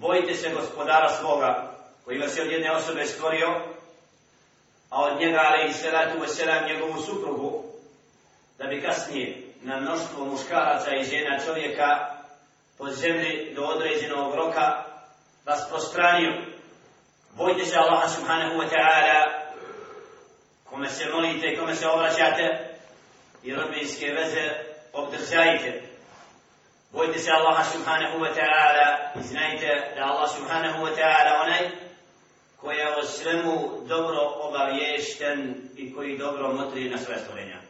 bojite 0.00 0.34
se 0.34 0.50
gospodara 0.50 1.08
svoga, 1.08 1.72
koji 2.04 2.18
vas 2.18 2.36
je 2.36 2.42
od 2.42 2.50
jedne 2.50 2.72
osobe 2.72 3.06
stvorio, 3.06 3.48
a 4.90 5.02
od 5.02 5.20
njega, 5.20 5.40
ali 5.44 5.70
i 5.70 5.72
salatu 5.72 6.18
wasalam, 6.18 6.66
njegovu 6.66 7.00
suprugu, 7.00 7.64
da 8.58 8.66
bi 8.66 8.82
kasnije 8.82 9.42
na 9.62 9.80
mnoštvo 9.80 10.24
muškaraca 10.24 10.90
i 10.96 11.04
žena 11.04 11.38
čovjeka 11.46 12.16
po 12.78 12.90
zemlji 12.90 13.52
do 13.54 13.62
određenog 13.62 14.34
roka 14.34 14.84
rasprostranio. 15.44 16.32
Bojte 17.36 17.66
se 17.66 17.76
Allaha 17.76 18.08
subhanahu 18.08 18.54
wa 18.54 18.68
ta'ala, 18.68 19.46
kome 20.64 20.88
se 20.88 21.08
molite, 21.14 21.56
kome 21.56 21.74
se 21.74 21.88
obraćate, 21.88 22.76
i 23.42 23.54
rodbinske 23.54 24.06
veze 24.06 24.50
obdržajte. 24.92 25.85
Bojte 26.92 27.18
se 27.18 27.30
Allaha 27.30 27.64
subhanahu 27.64 28.18
wa 28.18 28.34
ta'ala 28.34 29.12
i 29.20 29.22
znajte 29.22 29.92
da 29.96 30.04
Allah 30.04 30.30
subhanahu 30.30 30.84
wa 30.84 30.96
ta'ala 30.96 31.42
onaj 31.42 31.70
koji 32.56 32.76
je 32.76 32.96
o 32.96 33.02
svemu 33.02 33.82
dobro 33.86 34.20
obavješten 34.40 35.70
i 35.76 35.94
koji 35.94 36.18
dobro 36.18 36.52
motri 36.52 36.90
na 36.90 36.98
sve 36.98 37.18
stvorenja. 37.18 37.60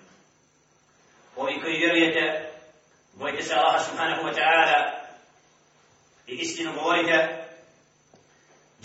Ovi 1.37 1.61
koji 1.61 1.79
vjerujete, 1.79 2.51
bojte 3.15 3.43
se 3.43 3.55
Allaha 3.55 3.85
subhanahu 3.85 4.23
wa 4.23 4.35
ta'ala 4.35 5.07
i 6.27 6.35
istinu 6.35 6.73
govorite, 6.73 7.47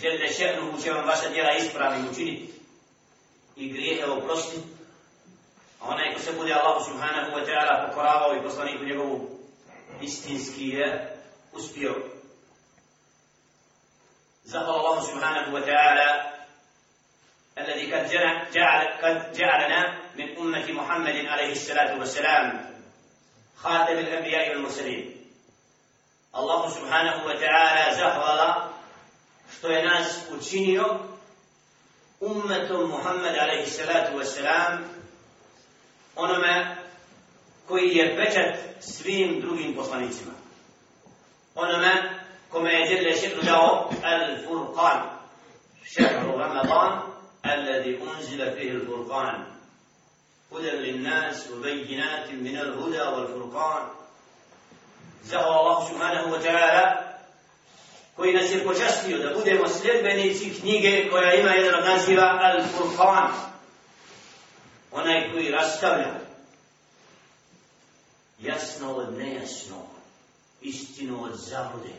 Jelle 0.00 0.28
še'nuhu 0.28 0.82
će 0.82 0.90
vam 0.90 1.06
vaša 1.06 1.28
djela 1.28 1.52
ispravni 1.52 2.08
učiniti 2.10 2.52
i 3.56 3.72
grijehe 3.72 4.06
oprostiti. 4.06 4.62
A 5.80 5.88
onaj 5.88 6.14
ko 6.14 6.20
se 6.20 6.32
bude 6.32 6.52
Allahu 6.52 6.84
subhanahu 6.84 7.30
wa 7.30 7.46
ta'ala 7.46 7.88
pokoravao 7.88 8.36
i 8.36 8.42
poslaniku 8.42 8.84
njegovu 8.84 9.41
istinski 10.02 10.68
je 10.68 11.16
uspio. 11.52 11.94
زهر 14.44 14.76
الله 14.76 15.00
سبحانه 15.00 15.54
وتعالى 15.54 16.08
الذي 17.58 17.94
قد 17.94 18.10
جعل 18.52 18.86
قد 19.02 19.32
جعلنا 19.32 19.80
من 20.18 20.36
أمة 20.38 20.72
محمد 20.72 21.16
عليه 21.26 21.52
الصلاة 21.52 21.98
والسلام 21.98 22.74
خاتم 23.56 23.92
الأنبياء 23.98 24.50
والمرسلين 24.50 25.16
الله 26.36 26.70
سبحانه 26.70 27.24
وتعالى 27.24 27.94
زهر 27.96 28.72
što 29.58 29.68
je 29.68 29.84
nas 29.84 30.18
učinio 30.38 30.98
ummetom 32.20 32.90
Muhammed 32.90 33.36
alaihi 33.38 33.70
salatu 33.70 34.16
wasalam 34.18 34.78
onome 36.16 36.76
koji 37.72 37.96
je 37.96 38.16
pečat 38.16 38.56
svim 38.80 39.40
drugim 39.40 39.74
poslanicima 39.74 40.32
onome 41.54 42.22
كما 42.52 42.70
يجل 42.70 43.16
شكل 43.16 43.46
له 43.46 43.90
الفرقان 44.04 45.00
شهر 45.84 46.26
رمضان 46.26 47.00
الذي 47.46 47.98
أنزل 48.02 48.52
فيه 48.52 48.70
الفرقان 48.70 49.44
هدى 50.52 50.70
للناس 50.70 51.50
وبينات 51.50 52.30
من 52.30 52.56
الهدى 52.56 53.02
والفرقان 53.02 53.82
زهر 55.24 55.60
الله 55.60 55.88
سبحانه 55.88 56.32
وتعالى 56.32 56.84
koji 58.16 58.32
nas 58.34 58.52
je 58.52 58.64
počastio 58.64 59.18
da 59.18 59.34
budemo 59.34 59.68
sljedbenici 59.68 60.60
knjige 60.60 61.10
koja 61.10 61.34
ima 61.34 61.50
jedan 61.50 61.84
naziva 61.84 62.38
Al-Furqan. 62.42 63.28
Onaj 64.92 65.32
koji 65.32 65.50
rastavlja 65.50 66.21
jasno 68.42 68.96
od 68.96 69.18
nejasno, 69.18 69.76
istinu 70.60 71.24
od 71.24 71.34
zabude. 71.34 71.92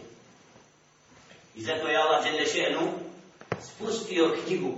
I 1.55 1.63
zato 1.63 1.87
je 1.87 1.97
Allah 1.97 2.23
Đelešenu 2.23 2.91
spustio 3.61 4.35
knjigu 4.45 4.73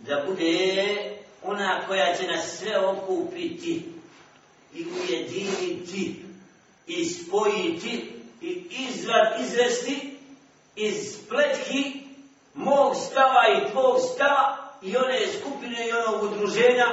da 0.00 0.24
bude 0.26 0.96
ona 1.42 1.86
koja 1.86 2.16
će 2.16 2.26
nas 2.26 2.58
sve 2.58 2.86
okupiti 2.86 3.84
i 4.74 4.84
ujediniti 4.84 6.24
i 6.86 7.04
spojiti 7.04 8.12
i 8.40 8.66
izvad 8.88 9.40
izvesti 9.40 10.16
iz 10.76 10.94
spletki 11.14 11.92
mog 12.54 12.96
stava 12.96 13.42
i 13.56 13.70
tvog 13.72 14.00
stava 14.14 14.72
i 14.82 14.96
one 14.96 15.20
skupine 15.40 15.88
i 15.88 15.92
onog 15.92 16.22
udruženja 16.22 16.86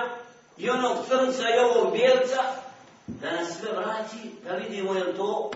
i 0.58 0.70
onog 0.70 0.98
crnca 1.08 1.44
i 1.50 1.60
ovog 1.60 1.94
bijelca 1.94 2.44
da 3.22 3.32
nas 3.32 3.60
sve 3.60 3.72
vrati 3.72 4.32
da 4.44 4.56
vidimo 4.56 4.94
je 4.94 5.16
to 5.16 5.52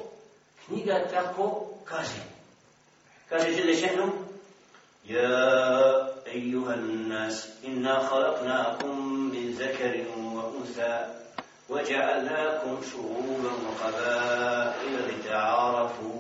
knjiga 0.65 1.07
tako 1.11 1.67
kaže. 1.85 2.23
Kaže 3.29 3.51
Žele 3.51 3.75
Šehnu, 3.75 4.11
Ja, 5.07 6.07
ejuhan 6.25 7.07
nas, 7.07 7.47
inna 7.63 7.99
halaknakum 8.09 9.31
min 9.31 9.55
zekarin 9.55 10.07
wa 10.35 10.43
unsa, 10.47 11.09
وجعلناكم 11.69 12.77
شعوبا 12.91 13.51
وقبائل 13.65 14.93
لتعارفوا 15.09 16.19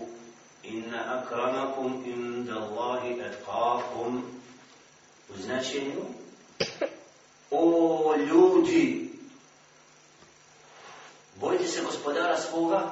إن 0.65 0.93
أكرمكم 0.93 2.03
عند 2.05 2.49
الله 2.49 3.25
أتقاكم 3.25 4.23
وزنا 5.29 5.61
شنو؟ 5.61 6.03
أو 7.53 8.15
ljudi 8.15 9.02
bojite 11.43 11.67
se 11.67 11.81
gospodara 11.81 12.37
svoga 12.37 12.91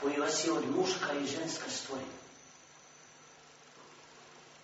koji 0.00 0.16
vas 0.16 0.44
je 0.44 0.52
od 0.52 0.76
muška 0.76 1.12
i 1.12 1.26
ženska 1.26 1.70
stvorio. 1.70 2.18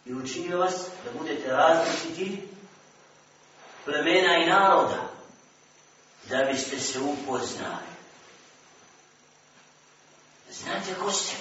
i 0.06 0.14
učinio 0.14 0.58
vas 0.58 0.74
da 1.04 1.18
budete 1.18 1.48
različiti 1.48 2.48
plemena 3.84 4.36
i 4.36 4.46
naroda 4.46 5.10
da 6.28 6.44
biste 6.52 6.78
se 6.78 7.00
upoznali. 7.00 7.94
Znate 10.50 10.94
ko 11.00 11.12
ste? 11.12 11.36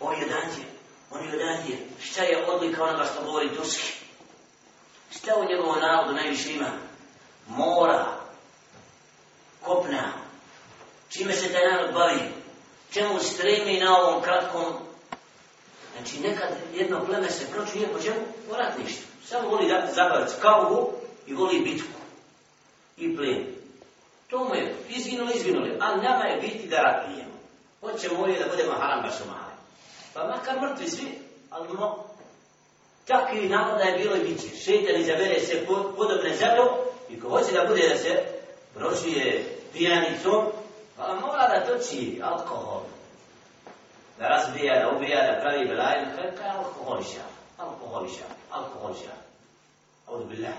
On 0.00 0.14
je 0.14 0.26
odandje. 0.26 0.64
On 1.10 1.24
je 1.24 1.34
odandje. 1.34 1.78
Šta 2.02 2.22
je 2.22 2.46
odlika 2.46 2.84
onoga 2.84 3.04
što 3.04 3.24
govori 3.24 3.56
turski? 3.56 3.92
Šta 5.10 5.34
u 5.36 5.44
njegovom 5.44 5.80
narodu 5.80 6.14
najviše 6.14 6.52
ima? 6.52 6.70
Mora. 7.48 8.06
Kopna. 9.60 10.19
Čime 11.10 11.32
se 11.32 11.52
taj 11.52 11.70
narod 11.70 11.94
bavi? 11.94 12.20
Čemu 12.92 13.20
stremi 13.20 13.80
na 13.80 13.98
ovom 13.98 14.22
kratkom 14.22 14.64
Znači 15.96 16.20
nekad 16.20 16.48
jedno 16.74 17.04
pleme 17.06 17.30
se 17.30 17.46
pročuje 17.52 17.88
po 17.88 18.02
čemu? 18.02 18.20
Po 18.48 18.56
ratništvu. 18.56 19.04
Samo 19.24 19.48
voli 19.48 19.68
da 19.68 19.86
zabaviti 19.94 20.32
kaugu 20.40 20.92
i 21.26 21.34
voli 21.34 21.60
bitku. 21.60 22.00
I 22.96 23.16
plen. 23.16 23.46
To 24.28 24.44
mu 24.44 24.54
je 24.54 24.74
izginuli, 24.88 25.36
izginuli. 25.36 25.76
A 25.80 25.96
nama 25.96 26.24
je 26.24 26.40
biti 26.40 26.68
da 26.68 26.76
ratnijemo. 26.76 27.30
Hoćemo 27.80 28.20
ovdje 28.20 28.38
da 28.38 28.50
budemo 28.50 28.72
haram 28.72 29.02
baš 29.02 29.14
umali. 29.24 29.54
Pa 30.14 30.24
makar 30.24 30.60
mrtvi 30.60 30.90
svi, 30.90 31.18
ali 31.50 31.68
no, 31.68 32.04
takvi 33.06 33.48
naroda 33.48 33.84
je 33.84 33.98
bilo 33.98 34.16
i 34.16 34.20
bit 34.20 34.40
će. 34.40 34.56
Šeitan 34.56 35.00
izabere 35.00 35.40
se 35.40 35.66
podobne 35.96 36.36
zemlju 36.36 36.64
i 37.10 37.20
ko 37.20 37.28
hoće 37.28 37.52
da 37.52 37.66
bude 37.68 37.88
da 37.88 37.96
se 37.96 38.22
prošije 38.74 39.44
pijanicom, 39.72 40.46
pa 41.00 41.14
mora 41.14 41.48
da 41.48 41.66
toči 41.66 42.20
alkohol 42.24 42.82
da 44.20 44.28
razbija, 44.28 44.78
da 44.78 44.96
ubija, 44.96 45.32
da 45.32 45.40
pravi 45.40 45.68
belaj, 45.68 46.16
to 46.16 46.22
je 46.22 46.50
alkoholiša, 46.50 47.22
alkoholiša, 47.58 48.24
alkoholiša. 48.50 49.14
Audubillah. 50.06 50.54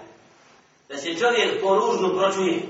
Da 0.89 0.97
se 0.97 1.15
čovjek 1.15 1.61
poružno 1.61 2.09
pročuje. 2.17 2.61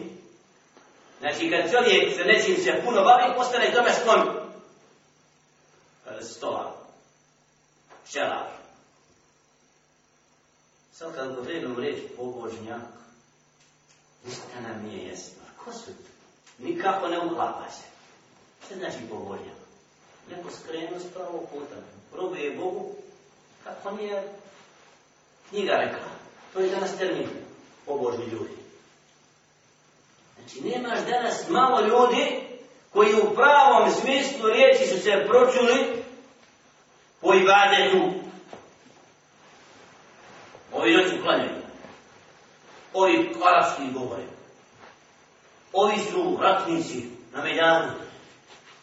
Znači, 1.20 1.50
kad 1.50 1.72
čovjek 1.72 2.16
se 2.16 2.24
nečim 2.24 2.64
se 2.64 2.82
puno 2.86 3.02
bavi, 3.04 3.34
postane 3.38 3.74
tome 3.74 3.94
sklon. 3.94 4.22
Kada 6.04 6.22
se 6.22 6.34
stola. 6.34 6.76
Šelar. 8.12 8.48
Sad 10.94 11.16
kad 11.16 11.32
upotrebim 11.32 11.80
reč 11.80 11.98
pobožnjak, 12.18 12.82
ništa 14.26 14.62
nam 14.68 14.84
nije 14.84 15.08
jasno. 15.08 15.42
Ko 15.64 15.74
su 15.74 15.86
to? 15.86 16.11
Nikako 16.62 17.08
ne 17.08 17.20
uklapa 17.20 17.72
se. 17.72 17.84
Šta 18.66 18.76
znači 18.76 18.98
pobožnjak? 19.10 19.62
neko 20.30 20.50
skrenu 20.52 21.00
s 21.00 21.14
pravog 21.14 21.50
puta. 21.52 21.76
Robuje 22.16 22.58
Bogu, 22.58 22.92
kako 23.64 23.92
nije 23.92 24.24
knjiga 25.50 25.72
rekla. 25.72 26.08
To 26.54 26.60
je 26.60 26.70
danas 26.70 26.98
termin 26.98 27.30
pobožni 27.86 28.26
ljudi. 28.26 28.56
Znači, 30.36 30.62
nemaš 30.62 31.00
danas 31.00 31.50
malo 31.50 31.82
ljudi 31.82 32.42
koji 32.94 33.14
u 33.14 33.36
pravom 33.36 33.92
smislu 33.92 34.50
riječi 34.50 34.88
su 34.88 35.00
se 35.00 35.26
pročuli 35.28 36.04
po 37.22 37.34
ibadetu. 37.34 38.12
Ovi 40.74 40.94
noću 40.94 41.24
klanjaju. 41.24 41.62
Ovi 42.94 43.36
arabski 43.46 43.94
govore. 43.94 44.24
Ovi 45.74 45.98
su 46.12 46.38
ratnici 46.42 47.04
na 47.34 47.44
Mejdanu 47.44 47.92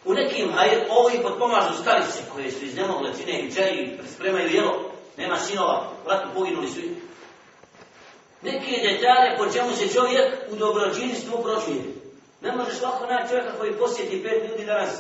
U 0.05 0.15
nekim, 0.15 0.49
a 0.57 0.65
ovi 0.91 1.23
potpomažu 1.23 1.83
starice 1.83 2.19
koje 2.33 2.51
su 2.51 2.65
iznemogle, 2.65 3.13
čine 3.19 3.41
im 3.41 3.55
čaj 3.55 3.99
spremaju 4.15 4.55
jelo, 4.55 4.91
nema 5.17 5.37
sinova, 5.37 5.91
vratno 6.07 6.31
poginuli 6.35 6.69
su. 6.69 6.81
Neke 8.43 8.89
detalje 8.89 9.37
po 9.37 9.53
čemu 9.53 9.73
se 9.73 9.89
čovjek 9.89 10.35
u 10.51 10.57
dobročinstvu 10.57 11.43
prošlije. 11.43 11.83
Ne 12.41 12.53
možeš 12.53 12.81
lako 12.83 13.07
naći 13.07 13.29
čovjeka 13.29 13.53
koji 13.59 13.73
posjeti 13.73 14.23
pet 14.23 14.51
ljudi 14.51 14.65
danas. 14.65 14.91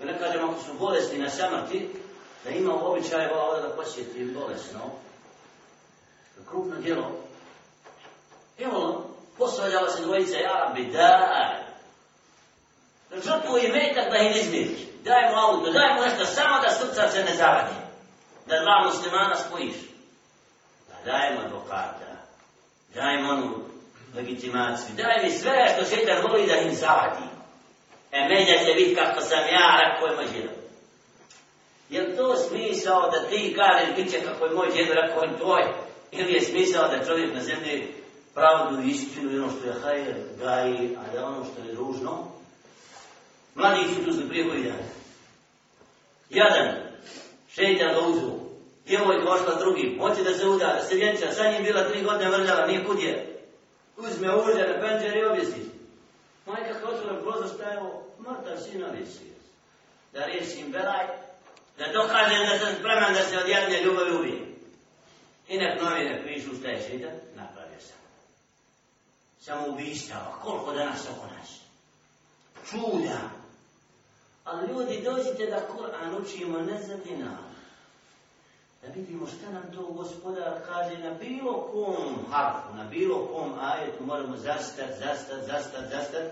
Ja 0.00 0.06
ne 0.06 0.18
kažem 0.18 0.44
ako 0.44 0.62
su 0.62 0.74
bolesni 0.78 1.18
na 1.18 1.30
samrti, 1.30 1.88
da 2.44 2.50
ima 2.50 2.74
u 2.74 2.86
običaju 2.86 3.30
ovdje 3.34 3.68
da 3.68 3.76
posjeti 3.76 4.24
bolesno. 4.24 4.80
Krupno 6.50 6.76
djelo. 6.76 7.10
Evo, 8.58 9.05
posvađala 9.38 9.90
se 9.90 10.02
dvojica, 10.02 10.36
ja 10.36 10.52
rabbi, 10.52 10.84
daj. 10.84 11.66
Žrtvu 13.12 13.58
i 13.58 13.72
metak 13.72 14.10
da 14.10 14.16
im 14.16 14.32
izmiriš. 14.36 14.80
Daj 15.04 15.30
mu 15.30 15.36
auto, 15.36 15.72
daj 15.72 15.94
mu 15.94 16.00
nešto, 16.00 16.24
samo 16.24 16.60
da 16.60 16.70
srca 16.70 17.08
se 17.08 17.24
ne 17.24 17.34
zavadi. 17.34 17.74
Da 18.46 18.60
dva 18.60 18.82
muslimana 18.84 19.36
spojiš. 19.36 19.76
Pa 20.88 21.10
daj 21.10 21.34
mu 21.34 21.40
advokata. 21.40 22.12
Daj 22.94 23.22
mu 23.22 23.30
onu 23.30 23.64
legitimaciju. 24.16 24.96
Daj 24.96 25.22
mi 25.22 25.30
sve 25.30 25.74
što 25.74 25.96
šetan 25.96 26.22
voli 26.22 26.46
da 26.46 26.56
im 26.56 26.74
zavadi. 26.74 27.26
E 28.12 28.28
menja 28.28 28.64
će 28.64 28.74
biti 28.74 28.94
kako 28.94 29.20
sam 29.20 29.38
ja, 29.38 29.80
rekao 29.84 30.06
je 30.06 30.16
moj 30.16 30.26
djedo. 30.32 30.52
Je 31.90 32.16
to 32.16 32.36
smisao 32.36 33.10
da 33.10 33.28
ti 33.28 33.56
kažeš 33.58 33.96
bit 33.96 34.10
će 34.10 34.20
kako 34.20 34.44
je 34.44 34.54
moj 34.54 34.68
djedo, 34.72 34.92
rekao 34.94 35.22
je 35.22 35.38
tvoj? 35.38 35.62
Ili 36.12 36.32
je 36.32 36.40
smisao 36.40 36.88
da 36.88 37.04
čovjek 37.04 37.34
na 37.34 37.40
zemlji 37.40 37.94
pravdu 38.36 38.82
i 38.82 38.90
istinu 38.90 39.32
i 39.32 39.38
ono 39.38 39.50
što 39.50 39.66
je 39.66 39.80
hajer 39.82 40.14
gaji, 40.38 40.96
a 41.00 41.12
da 41.12 41.26
ono 41.26 41.44
što 41.44 41.68
je 41.68 41.74
ružno, 41.74 42.28
mladi 43.54 43.94
su 43.94 44.04
tu 44.04 44.28
prije 44.28 44.48
koji 44.48 44.62
dan. 44.62 44.78
Jadan, 46.30 46.74
šeitan 47.48 47.94
ga 47.94 48.00
uzu, 48.00 48.32
djevojka 48.86 49.32
ošla 49.32 49.54
drugim, 49.54 49.98
hoće 50.00 50.22
da 50.22 50.34
se 50.34 50.46
uda, 50.46 50.66
da 50.66 50.82
se 50.82 50.94
vjenča, 50.94 51.32
sa 51.32 51.50
njim 51.50 51.64
bila 51.64 51.88
tri 51.88 52.02
godine 52.02 52.30
vrljala, 52.30 52.66
nije 52.66 52.84
kud 52.84 53.00
je. 53.02 53.42
Uzme 53.96 54.34
uđe 54.34 54.62
na 54.68 54.80
penđer 54.80 55.16
i 55.16 55.24
objesi. 55.24 55.70
Majka 56.46 56.80
kao 56.80 56.90
otvore 56.90 57.20
prozor, 57.20 57.48
šta 57.54 57.70
je 57.70 57.80
ovo? 57.80 58.02
Mrtav 58.20 58.56
sina 58.56 58.86
visi. 58.86 59.24
Da 60.12 60.24
riješim 60.24 60.72
belaj, 60.72 61.06
da 61.78 61.92
dokažem 61.92 62.46
da 62.50 62.58
sam 62.58 62.74
spreman 62.78 63.14
da 63.14 63.22
se 63.22 63.38
od 63.38 63.48
jedne 63.48 63.82
ljubavi 63.82 64.16
ubije. 64.16 64.46
I 65.48 65.58
nek 65.58 65.82
novine 65.82 66.22
pišu 66.24 66.56
šta 66.60 66.68
je 66.68 66.82
šeitan, 66.88 67.14
nakon 67.36 67.55
sam. 69.46 70.18
Koliko 70.42 70.72
danas 70.72 71.08
oko 71.08 71.26
nas. 71.38 71.60
Čuda. 72.70 73.18
Ali 74.44 74.72
ljudi, 74.72 75.02
dođite 75.04 75.46
da 75.46 75.68
Kur'an 75.76 76.22
učimo 76.22 76.58
ne 76.58 76.82
za 76.82 76.96
dinar. 76.96 77.38
Da 78.82 78.92
vidimo 78.94 79.26
šta 79.26 79.50
nam 79.52 79.62
to 79.74 79.82
gospodar 79.82 80.52
kaže 80.66 80.98
na 80.98 81.14
bilo 81.14 81.68
kom 81.72 82.14
harfu, 82.30 82.76
na 82.76 82.84
bilo 82.84 83.26
kom 83.26 83.52
ajetu, 83.60 84.04
moramo 84.04 84.36
zastat, 84.36 84.90
zastat, 84.98 85.46
zastat, 85.46 85.90
zastat, 85.90 86.22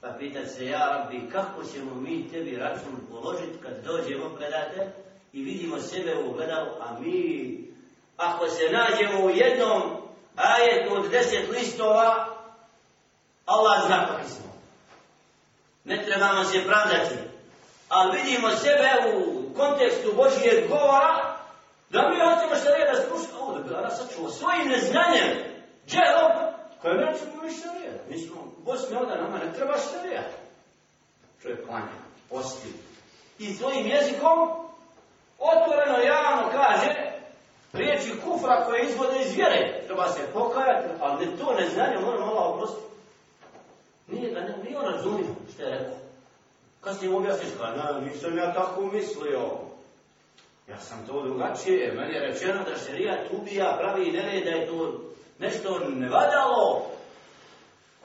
pa 0.00 0.08
pita 0.18 0.46
se, 0.46 0.66
ja 0.66 0.78
rabbi, 0.78 1.30
kako 1.32 1.64
ćemo 1.64 1.94
mi 1.94 2.30
tebi 2.30 2.56
račun 2.56 2.96
položiti 3.10 3.58
kad 3.62 3.84
dođemo 3.84 4.30
predate 4.36 4.92
i 5.32 5.42
vidimo 5.42 5.80
sebe 5.80 6.14
u 6.14 6.30
ogledalu, 6.30 6.70
a 6.80 7.00
mi, 7.00 7.68
ako 8.16 8.48
se 8.48 8.62
nađemo 8.72 9.24
u 9.24 9.30
jednom 9.30 9.82
ajetu 10.36 10.94
od 10.94 11.10
deset 11.10 11.50
listova, 11.50 12.29
Allah 13.50 13.86
zna 13.86 14.06
kakvi 14.06 14.28
smo. 14.28 14.52
Ne 15.84 16.04
trebamo 16.04 16.44
se 16.44 16.64
pravdati. 16.66 17.14
Ali 17.88 18.20
vidimo 18.22 18.50
sebe 18.50 18.90
u 19.14 19.42
kontekstu 19.54 20.12
Božije 20.16 20.66
govora, 20.68 21.36
da 21.90 22.08
mi 22.08 22.16
hoćemo 22.16 22.56
što 22.60 22.70
je 22.70 22.92
da 22.92 23.02
slušamo, 23.02 23.40
ovo 23.40 23.58
da 23.58 23.62
bi 23.62 23.74
Allah 23.74 23.92
sačuo 23.92 24.30
svojim 24.30 24.68
neznanjem, 24.68 25.30
dželom, 25.86 26.32
koje 26.82 26.94
nećemo 26.94 27.42
mi 27.42 27.50
šarija. 27.50 27.92
Mi 28.08 28.18
smo, 28.18 28.36
Bosni 28.64 28.96
ovdje 28.96 29.16
nama 29.16 29.38
ne 29.38 29.52
treba 29.52 29.74
šarija. 29.78 30.22
Čovjek 31.42 31.66
klanja, 31.66 31.96
posti. 32.28 32.68
I 33.38 33.54
svojim 33.54 33.86
jezikom, 33.86 34.38
otvoreno 35.38 35.98
javno 35.98 36.52
kaže, 36.52 36.94
riječi 37.72 38.20
kufra 38.24 38.64
koje 38.64 38.82
izvode 38.82 39.20
iz 39.20 39.34
vjere. 39.34 39.82
Treba 39.86 40.08
se 40.08 40.32
pokajati, 40.32 40.88
ali 41.00 41.26
ne 41.26 41.36
to 41.36 41.54
neznanje, 41.54 41.98
moramo 41.98 42.24
ono 42.24 42.32
Allah 42.32 42.54
oprostiti. 42.54 42.89
Nije 44.10 44.34
da 44.34 44.40
ne, 44.40 44.56
nije 44.64 44.78
on 44.78 44.92
razumio 44.94 45.26
što 45.54 45.62
je 45.62 45.70
rekao. 45.70 45.96
Kad 46.80 46.96
objasniš, 47.14 47.48
kada 47.58 47.92
na, 47.92 48.00
nisam 48.00 48.38
ja 48.38 48.54
tako 48.54 48.86
mislio. 48.86 49.50
Ja 50.68 50.80
sam 50.80 51.06
to 51.06 51.22
drugačije, 51.22 51.92
meni 51.92 52.14
je 52.14 52.20
rečeno 52.20 52.64
da 52.64 52.78
šerija 52.86 53.28
tubija 53.28 53.40
ubija, 53.42 53.76
pravi 53.78 54.08
i 54.08 54.44
da 54.44 54.50
je 54.50 54.66
to 54.66 55.00
nešto 55.38 55.78
nevadalo. 55.88 56.86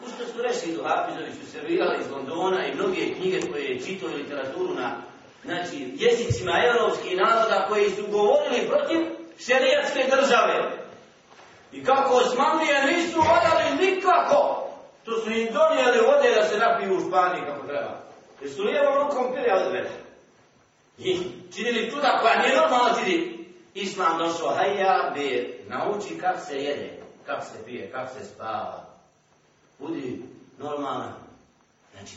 Ušto 0.05 0.25
su 0.25 0.41
rešili 0.41 0.77
do 0.77 0.83
Hafizovi 0.83 1.31
su 1.31 1.51
servirali 1.51 1.97
iz 2.01 2.11
Londona 2.11 2.65
i 2.65 2.75
mnoge 2.75 3.13
knjige 3.13 3.41
koje 3.51 3.63
je 3.63 3.81
čitao 3.81 4.09
literaturu 4.09 4.73
na 4.73 5.01
znači, 5.45 5.93
jezicima 5.95 6.51
evropskih 6.65 7.17
naroda 7.17 7.65
koji 7.69 7.89
su 7.89 8.03
govorili 8.11 8.67
protiv 8.67 8.99
šerijatske 9.39 10.03
države. 10.15 10.85
I 11.71 11.83
kako 11.83 12.13
Osmanlije 12.13 12.83
nisu 12.85 13.19
vadali 13.19 13.85
nikako, 13.85 14.64
To 15.05 15.11
su 15.21 15.31
im 15.31 15.47
donijeli 15.53 16.05
vode 16.07 16.35
da 16.35 16.47
se 16.47 16.57
napiju 16.57 16.97
u 16.97 17.07
Španiji 17.07 17.45
kako 17.45 17.67
treba. 17.67 18.01
Jer 18.41 18.51
su 18.51 18.63
lijevom 18.63 18.93
rukom 19.03 19.33
pili 19.33 19.51
od 19.51 19.71
već. 19.71 19.87
I 20.97 21.17
činili 21.55 21.91
čuda 21.91 22.19
koja 22.21 22.39
nije 22.41 22.55
normalno 22.55 22.99
čini. 23.03 23.35
Islam 23.73 24.17
došao, 24.17 24.55
hajja, 24.55 25.11
bi 25.15 25.59
nauči 25.67 26.17
kak 26.17 26.39
se 26.47 26.55
jede, 26.57 26.99
kak 27.25 27.43
se 27.43 27.65
pije, 27.65 27.91
kak 27.91 28.09
se 28.09 28.25
spava. 28.25 28.85
Budi 29.79 30.23
normalan. 30.57 31.13
Znači, 31.93 32.15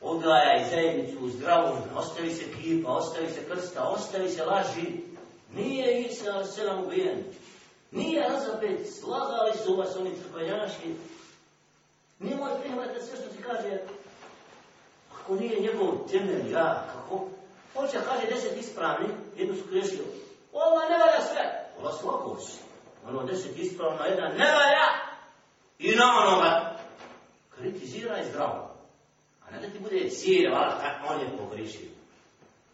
odgajaj 0.00 0.64
zajednicu 0.70 1.18
u 1.20 1.28
zdravu, 1.28 1.76
ostavi 1.96 2.34
se 2.34 2.44
kipa, 2.52 2.90
ostavi 2.90 3.28
se 3.28 3.44
krsta, 3.50 3.82
ostavi 3.82 4.28
se 4.28 4.44
laži. 4.44 4.86
Nije 5.54 6.00
Isa 6.02 6.44
selam 6.44 6.84
ubijen. 6.84 7.24
Nije 7.90 8.28
razapet, 8.28 8.92
slagali 9.00 9.52
su 9.64 9.76
vas 9.76 9.96
oni 9.96 10.10
crkvenjaški, 10.22 10.94
Nemoj 12.18 12.60
prihvatati 12.60 13.04
sve 13.04 13.16
što 13.16 13.28
ti 13.28 13.42
kaže, 13.42 13.78
ako 15.14 15.34
nije 15.34 15.60
njegov 15.60 16.08
temelj, 16.10 16.52
ja, 16.52 16.86
kako? 16.92 17.26
Hoće 17.74 17.98
kaže 18.08 18.26
deset 18.26 18.56
ispravni, 18.56 19.08
jednu 19.36 19.54
su 19.54 19.62
grešio. 19.70 20.04
Ova 20.52 20.88
ne 20.88 20.98
valja 20.98 21.20
sve. 21.20 21.70
Ova 21.80 21.92
slako 21.92 22.36
si. 22.40 22.58
Ono 23.08 23.22
deset 23.22 23.58
ispravno, 23.58 24.04
jedna 24.04 24.28
ne 24.28 24.50
valja. 24.52 24.86
I 25.78 25.96
na 25.96 26.04
onoga 26.18 26.76
kritiziraj 27.56 28.24
zdravo. 28.24 28.74
A 29.46 29.50
ne 29.50 29.60
da 29.60 29.70
ti 29.70 29.78
bude 29.78 30.10
cilj, 30.10 30.48
vala, 30.48 30.80
kako 30.80 31.14
on 31.14 31.20
je 31.20 31.38
pogrišio. 31.38 31.88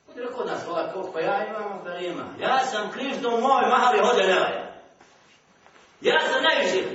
Budi 0.07 0.21
rekao 0.21 0.45
nas, 0.45 0.67
vala, 0.67 0.93
koliko 0.93 1.19
ja 1.19 1.47
imam, 1.47 1.85
da 1.85 1.99
ima. 1.99 2.25
Ja 2.41 2.59
sam 2.59 2.91
kriv 2.91 3.19
što 3.19 3.29
u 3.29 3.41
mojoj 3.41 3.69
mahali 3.71 3.99
hode 3.99 4.23
ne 4.23 4.41
valja. 4.41 4.65
Ja 6.01 6.21
sam 6.21 6.43
najviše. 6.43 6.94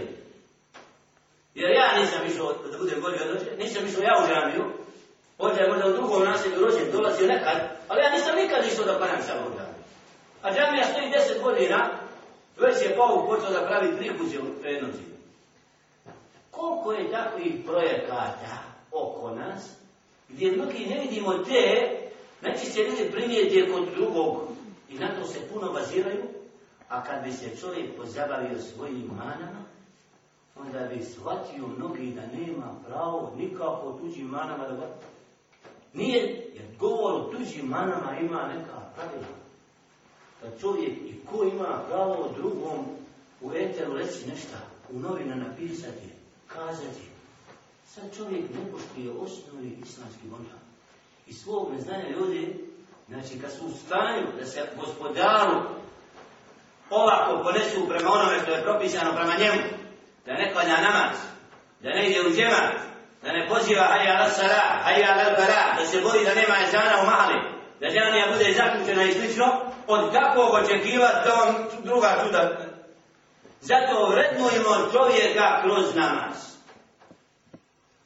Jer 1.62 1.72
ja 1.72 1.88
nisam 2.00 2.22
išao, 2.28 2.54
da 2.72 2.78
budem 2.78 3.02
gori 3.02 3.18
od 3.24 3.30
rođe, 3.32 3.52
nisam 3.58 3.86
išao 3.86 4.02
ja 4.04 4.16
u 4.24 4.28
džamiju, 4.28 4.64
Ođe 5.40 5.62
je 5.62 5.70
možda 5.70 5.88
u 5.88 5.94
drugom 5.94 6.24
naselju 6.24 6.66
rođen, 6.66 6.92
dolazio 6.92 7.28
nekad, 7.28 7.58
ali 7.88 8.02
ja 8.02 8.10
nisam 8.10 8.36
nikad 8.36 8.66
išao 8.66 8.86
da 8.86 9.00
param 9.00 9.22
sa 9.22 9.34
u 9.34 9.52
džamiju. 9.56 9.84
A 10.42 10.54
džamija 10.54 10.86
stoji 10.86 11.10
deset 11.10 11.42
godina, 11.44 11.90
već 12.58 12.82
je 12.82 12.96
Pauk 12.96 13.30
počeo 13.30 13.52
da 13.52 13.68
pravi 13.68 13.98
tri 13.98 14.18
kuće 14.18 14.40
u 14.40 14.62
prednozi. 14.62 15.04
Koliko 16.52 16.92
je 16.92 17.12
takvih 17.12 17.54
projekata 17.66 18.58
oko 18.92 19.36
nas, 19.36 19.72
gdje 20.30 20.52
mnogi 20.52 20.86
ne 20.86 21.00
vidimo 21.00 21.34
te, 21.34 21.92
neći 22.42 22.66
se 22.66 22.80
ljudi 22.80 23.12
primijeti 23.12 23.72
kod 23.74 23.88
drugog 23.96 24.48
i 24.90 24.96
na 24.96 25.16
to 25.16 25.28
se 25.28 25.40
puno 25.54 25.74
baziraju, 25.74 26.24
a 26.90 27.04
kad 27.04 27.24
bi 27.24 27.32
se 27.32 27.58
čovjek 27.62 27.98
pozabavio 27.98 28.60
svojim 28.60 29.12
manama, 29.18 29.66
onda 30.66 30.80
bi 30.80 31.04
shvatio 31.04 31.68
mnogi 31.78 32.12
da 32.12 32.22
nema 32.22 32.76
pravo 32.88 33.34
nikako 33.38 34.00
tuđim 34.02 34.28
manama 34.28 34.68
da 34.68 34.74
vrti. 34.74 35.06
Nije, 35.94 36.52
jer 36.54 36.66
govor 36.80 37.14
o 37.14 37.32
tuđim 37.32 37.66
manama 37.66 38.20
ima 38.22 38.48
neka 38.48 38.82
pravila. 38.96 39.36
Da 40.42 40.60
čovjek 40.60 40.98
i 40.98 41.20
ko 41.32 41.44
ima 41.44 41.82
pravo 41.88 42.30
drugom 42.38 42.86
u 43.42 43.52
eteru 43.54 43.94
reći 43.94 44.28
nešto, 44.28 44.58
u 44.92 45.00
novina 45.00 45.36
napisati, 45.36 46.10
kazati. 46.48 47.10
Sad 47.88 48.04
čovjek 48.18 48.42
ne 48.42 48.72
poštuje 48.72 49.12
osnovi 49.12 49.78
islamski 49.84 50.28
onda. 50.38 50.58
I 51.28 51.34
svog 51.34 51.72
neznanja 51.72 52.10
ljudi, 52.10 52.70
znači 53.08 53.40
kad 53.40 53.52
su 53.52 53.66
u 53.66 53.72
stanju 53.72 54.28
da 54.40 54.46
se 54.46 54.70
gospodaru 54.80 55.62
polako 56.90 57.44
ponesu 57.44 57.88
prema 57.88 58.12
onome 58.12 58.40
što 58.42 58.52
je 58.52 58.64
propisano 58.64 59.16
prema 59.16 59.34
njemu, 59.40 59.79
da 60.30 60.36
ne 60.36 60.52
klanja 60.54 60.78
namaz, 60.82 61.18
da 61.84 61.90
ne 61.90 62.10
ide 62.10 62.22
u 62.22 62.32
džemat, 62.36 62.74
da 63.24 63.32
ne 63.32 63.48
poziva 63.48 63.84
hajja 63.84 64.14
ala 64.18 64.30
sara, 64.30 64.64
hajja 64.84 65.08
ala 65.14 65.24
bara, 65.24 65.64
da 65.78 65.86
se 65.86 66.02
bori 66.02 66.26
da 66.26 66.34
nema 66.34 66.56
ezana 66.68 67.02
u 67.02 67.06
mahali, 67.06 67.40
da 67.80 67.88
džanija 67.88 68.28
bude 68.34 68.54
zaključena 68.54 69.04
i 69.04 69.14
slično, 69.14 69.46
od 69.88 70.14
kakvog 70.14 70.54
očekivati 70.54 71.18
da 71.26 71.34
on 71.44 71.56
druga 71.84 72.10
čuda. 72.24 72.58
Zato 73.62 74.06
vrednujemo 74.06 74.92
čovjeka 74.92 75.62
kroz 75.62 75.96
namaz. 75.96 76.38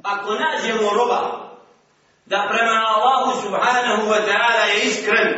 Ako 0.04 0.32
nađemo 0.32 0.90
roba 0.94 1.22
da 2.26 2.48
prema 2.50 2.82
Allahu 2.88 3.42
subhanahu 3.42 4.08
wa 4.12 4.20
ta'ala 4.28 4.64
je 4.74 4.84
iskren, 4.84 5.30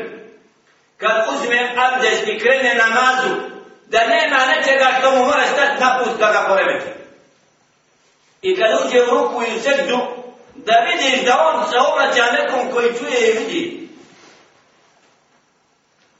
kad 0.97 1.27
uzme 1.33 1.75
abdest 1.77 2.27
i 2.27 2.39
krene 2.39 2.75
namazu, 2.75 3.54
da 3.95 4.07
nema 4.07 4.39
nečega 4.45 4.87
što 4.99 5.11
mu 5.11 5.25
mora 5.25 5.45
stati 5.53 5.83
na 5.83 5.99
put 5.99 6.19
da 6.19 6.31
ga 6.31 6.45
poremeti. 6.47 6.89
I 8.41 8.55
kad 8.55 8.69
uđe 8.85 9.01
u 9.01 9.09
ruku 9.15 9.41
i 9.43 9.57
u 9.57 9.61
srđu, 9.61 9.97
da 10.55 10.73
vidiš 10.87 11.25
da 11.25 11.51
on 11.53 11.71
se 11.71 11.77
obraća 11.77 12.25
nekom 12.31 12.71
koji 12.73 12.97
čuje 12.97 13.19
i 13.29 13.37
vidi. 13.37 13.89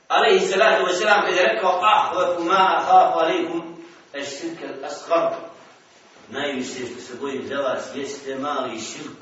Ali 0.08 0.36
i 0.36 0.40
salatu 0.40 0.86
wa 0.86 0.94
salam 0.94 1.22
kada 1.22 1.40
je 1.40 1.48
rekao, 1.54 1.80
ah, 1.84 2.14
wa 2.16 2.36
kuma 2.36 2.78
ahafu 2.78 3.20
alaikum, 3.20 3.78
eš 4.14 4.28
sirke 4.28 4.66
asghar. 4.86 5.32
Najviše 6.30 6.86
što 6.86 7.02
se 7.02 7.14
bojim 7.22 7.48
za 7.48 7.56
vas 7.56 7.90
jeste 7.96 8.36
mali 8.36 8.80
širk. 8.80 9.22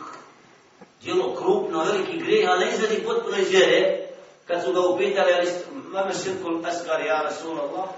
Djelo 1.01 1.36
krupno, 1.36 1.83
veliki 1.83 2.17
greh, 2.17 2.50
ali 2.50 2.65
ne 2.65 2.72
izvedi 2.72 3.03
potpuno 3.05 3.38
iz 3.38 3.50
vjere. 3.50 4.07
Kad 4.48 4.63
su 4.63 4.74
ga 4.74 4.79
upitali, 4.79 5.33
ali 5.33 5.48
vama 5.93 6.12
širkul 6.24 6.65
asgar 6.65 7.05
ja 7.05 7.22
Rasulallah, 7.22 7.89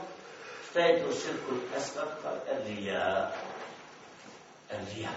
šta 0.76 0.84
je 0.84 1.04
to 1.04 1.12
širkul 1.12 1.58
asghar? 1.78 2.06
Kao 2.22 2.36
erija. 2.56 3.32
Erija. 4.70 5.10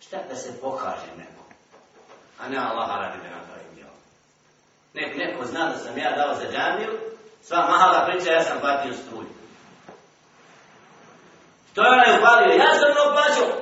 Šta 0.00 0.18
da 0.28 0.36
se 0.36 0.60
pokaže 0.60 1.10
neko? 1.18 1.44
A 2.40 2.48
ne 2.48 2.58
Allah 2.58 2.88
radi 2.88 3.18
me 3.22 3.30
napravim 3.30 3.74
djelo. 3.74 3.96
Nek 4.94 5.16
neko 5.16 5.44
zna 5.44 5.68
da 5.68 5.78
sam 5.78 5.98
ja 5.98 6.16
dao 6.16 6.34
za 6.34 6.46
džamiju, 6.52 6.98
sva 7.42 7.58
mahala 7.58 8.06
priča, 8.06 8.32
ja 8.32 8.44
sam 8.44 8.60
platio 8.60 8.92
struju. 8.94 9.28
To 11.74 11.82
je 11.82 11.90
onaj 11.90 12.18
upalio, 12.18 12.56
ja 12.56 12.74
sam 12.74 12.90
ono 12.90 13.16
plaćao. 13.16 13.58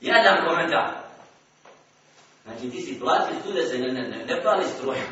Ja 0.00 0.46
komentar. 0.48 0.88
Znači 2.44 2.70
ti 2.70 2.80
si 2.80 3.00
platio 3.00 3.36
tu 3.44 3.52
da 3.52 3.66
se 3.66 3.78
ne, 3.78 3.88
ne, 3.88 4.02
ne, 4.08 4.24
ne 4.24 4.42
pali 4.42 4.64
struja. 4.76 5.04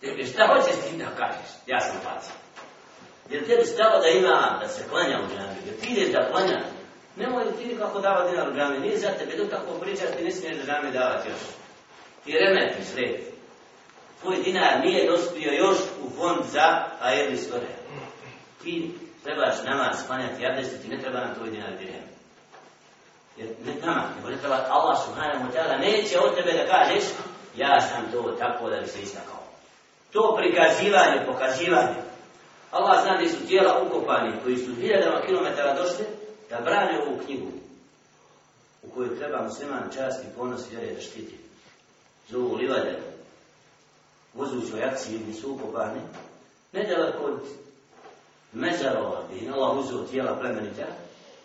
Tebi 0.00 0.26
šta 0.26 0.46
hoćeš 0.46 0.74
ti 0.74 0.96
da 0.96 1.16
kažeš? 1.16 1.50
Ja 1.66 1.80
sam 1.80 2.00
platio. 2.02 2.45
Jer 3.30 3.46
tebi 3.46 3.64
stava 3.64 3.98
da 3.98 4.08
ima, 4.08 4.58
da 4.60 4.68
se 4.68 4.88
klanja 4.90 5.18
u 5.18 5.28
džami, 5.30 5.56
jer 5.66 5.80
ti 5.80 5.86
ideš 5.92 6.12
da 6.12 6.28
klanja, 6.30 6.60
nemoj 7.16 7.44
li 7.44 7.52
ti 7.52 7.76
kako 7.78 8.00
dava 8.00 8.30
dinar 8.30 8.48
u 8.48 8.54
džami, 8.54 8.78
nije 8.78 8.98
za 8.98 9.10
tebe, 9.10 9.36
dok 9.36 9.50
tako 9.50 9.78
pričaš 9.80 10.08
ti 10.16 10.24
ne 10.24 10.30
smiješ 10.30 10.56
da 10.56 10.72
džamiju 10.72 10.92
davati 10.92 11.28
još. 11.28 11.40
Ti 12.24 12.32
remeti 12.32 12.84
sred. 12.84 13.14
Tvoj 14.20 14.36
dinar 14.36 14.80
nije 14.84 15.10
dospio 15.10 15.52
još 15.52 15.76
u 16.02 16.10
fond 16.16 16.44
za 16.52 16.84
ajedli 17.00 17.36
skore. 17.38 17.66
Ti 18.62 18.90
trebaš 19.24 19.54
nama 19.64 19.92
sklanjati 20.04 20.46
abdest, 20.46 20.82
ti 20.82 20.88
ne 20.88 20.98
treba 20.98 21.20
nam 21.20 21.34
tvoj 21.34 21.50
dinar 21.50 21.72
dirhem. 21.78 22.06
Jer 23.36 23.48
ne 23.66 23.86
nama, 23.86 24.02
nego 24.16 24.28
ne 24.30 24.36
treba 24.36 24.66
Allah 24.68 24.98
subhanahu 25.04 25.44
wa 25.44 25.52
ta'ala 25.54 25.78
neće 25.80 26.18
od 26.18 26.34
tebe 26.34 26.52
da 26.52 26.66
kažeš 26.66 27.04
ja 27.56 27.80
sam 27.80 28.12
to 28.12 28.36
tako 28.38 28.70
da 28.70 28.80
bi 28.80 28.86
se 28.86 29.02
istakao. 29.02 29.42
To 30.12 30.38
prikazivanje, 30.38 31.26
pokazivanje. 31.26 31.96
Allah 32.76 33.02
zna 33.02 33.16
gdje 33.16 33.28
su 33.28 33.46
tijela 33.46 33.82
ukopani 33.86 34.32
koji 34.44 34.56
su 34.56 34.74
hiljadama 34.74 35.20
kilometara 35.26 35.74
došli 35.74 36.04
da 36.50 36.60
brane 36.60 37.00
ovu 37.02 37.18
knjigu 37.24 37.46
u 38.82 38.90
kojoj 38.94 39.18
treba 39.18 39.42
musliman 39.42 39.90
čast 39.94 40.24
i 40.24 40.36
ponos 40.36 40.70
vjere 40.70 40.94
da 40.94 41.00
štiti. 41.00 41.38
Zovu 42.30 42.54
livade, 42.54 42.98
vozu 44.34 44.60
svoj 44.60 44.84
akciji 44.84 45.18
gdje 45.18 45.34
su 45.34 45.52
ukopani, 45.52 46.00
nedaleko 46.72 47.24
od 47.24 47.40
mezarova 48.52 49.22
gdje 49.30 49.46
je 49.46 49.52
Allah 49.52 49.76
uzeo 49.76 49.98
tijela 49.98 50.36
plemenita, 50.40 50.86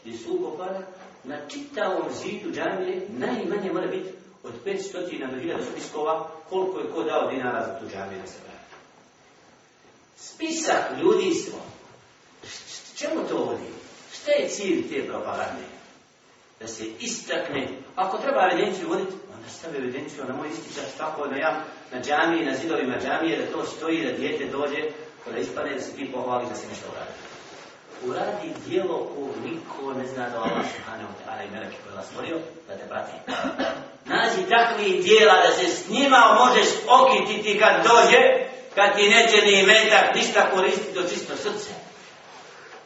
gdje 0.03 0.17
su 0.17 0.35
ukopana, 0.35 0.79
na 1.23 1.37
čitavom 1.47 2.03
zidu 2.23 2.51
džamije 2.51 3.07
najmanje 3.09 3.73
mora 3.73 3.87
biti 3.87 4.09
od 4.43 4.51
500 4.65 4.93
do 5.31 5.37
1000 5.37 5.57
spiskova 5.71 6.27
koliko 6.49 6.79
je 6.79 6.91
ko 6.91 7.03
dao 7.03 7.29
dinara 7.29 7.65
za 7.65 7.79
tu 7.79 7.85
džamiju 7.95 8.19
na 8.19 8.27
sebe. 8.27 8.50
Spisak 10.41 10.83
ljudi 11.01 11.33
smo. 11.33 11.59
Čemu 12.95 13.27
to 13.29 13.37
vodi? 13.37 13.69
Šta 14.13 14.31
je 14.31 14.49
cilj 14.49 14.89
te 14.89 15.07
propagande? 15.07 15.65
Da 16.59 16.67
se 16.67 16.85
istakne. 16.99 17.67
Ako 17.95 18.17
treba 18.17 18.49
evidenciju 18.51 18.89
voditi, 18.89 19.11
onda 19.35 19.49
stavi 19.49 19.77
evidenciju 19.77 20.23
na 20.27 20.35
moj 20.35 20.49
ističak 20.49 20.85
tako 20.97 21.27
da 21.27 21.35
ja 21.35 21.63
na 21.93 22.01
džamiji, 22.01 22.45
na 22.45 22.55
zidovima 22.55 22.95
džamije, 23.03 23.37
da 23.37 23.51
to 23.51 23.65
stoji, 23.65 24.05
da 24.05 24.11
dijete 24.11 24.45
dođe, 24.45 24.81
kada 25.25 25.37
ispane 25.37 25.73
da 25.73 25.81
se 25.81 25.91
ti 25.95 26.11
pohvali 26.13 26.45
da 26.49 26.55
se 26.55 26.67
nešto 26.67 26.85
uradi. 26.91 27.11
Uradi 28.07 28.53
dijelo 28.67 28.97
ko 28.97 29.29
niko 29.45 29.93
ne 29.93 30.07
zna 30.07 30.29
da 30.29 30.37
Allah 30.37 30.65
subhanahu 30.75 31.09
wa 31.13 31.17
ta'ala 31.25 31.43
i 31.47 31.51
meleki 31.51 31.77
koji 31.83 31.95
vas 31.95 32.05
stvorio, 32.05 32.37
da 32.67 32.77
te 32.77 32.87
prati. 32.89 33.11
Nazi 34.05 34.49
takvi 34.49 35.01
dijela 35.01 35.35
da 35.45 35.51
se 35.51 35.67
s 35.67 35.89
njima 35.89 36.37
možeš 36.39 36.67
okititi 36.99 37.59
kad 37.59 37.73
dođe, 37.83 38.40
kad 38.75 38.95
ti 38.95 39.09
neće 39.09 39.45
ni 39.45 39.63
metak 39.63 40.15
ništa 40.15 40.49
koristiti 40.53 40.93
do 40.93 41.01
čisto 41.01 41.35
srce. 41.35 41.69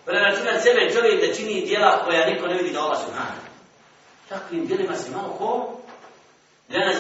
Preračunat 0.05 0.63
sebe 0.63 0.93
čovjek 0.93 1.21
da 1.21 1.35
čini 1.35 1.65
dijela 1.65 2.03
koja 2.05 2.25
niko 2.25 2.47
ne 2.47 2.53
vidi 2.53 2.73
da 2.73 2.83
ova 2.83 2.95
su 2.95 3.11
nana. 3.11 3.41
Takvim 4.29 4.67
dijelima 4.67 4.95
se 4.95 5.11
malo 5.11 5.33
ko 5.37 5.79
da 6.69 6.79
nas. 6.79 6.97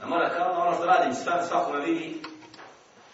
Da 0.00 0.06
mora 0.06 0.30
kao 0.30 0.52
ono 0.52 0.74
što 0.74 0.86
radim, 0.86 1.14
svakome 1.48 1.80
vidi 1.80 2.22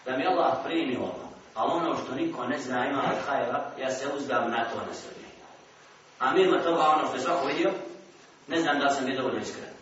da 0.05 0.17
mi 0.17 0.27
Allah 0.27 0.53
primi 0.65 0.95
ono. 0.95 1.29
Ali 1.55 1.71
ono 1.71 1.97
što 2.03 2.15
niko 2.15 2.47
ne 2.47 2.59
zna 2.59 2.85
ima 2.85 3.03
od 3.11 3.27
hajra, 3.27 3.71
ja 3.79 3.91
se 3.91 4.07
uzdam 4.17 4.51
na 4.51 4.65
to 4.65 4.77
na 4.87 4.93
sebi. 4.93 5.25
A 6.19 6.33
mimo 6.33 6.57
toga 6.57 6.87
ono 6.87 7.07
što 7.07 7.15
je 7.15 7.21
svako 7.21 7.47
vidio, 7.47 7.71
ne 8.47 8.61
znam 8.61 8.79
da 8.79 8.89
sam 8.89 9.09
je 9.09 9.17
dovoljno 9.17 9.39
iskren. 9.39 9.78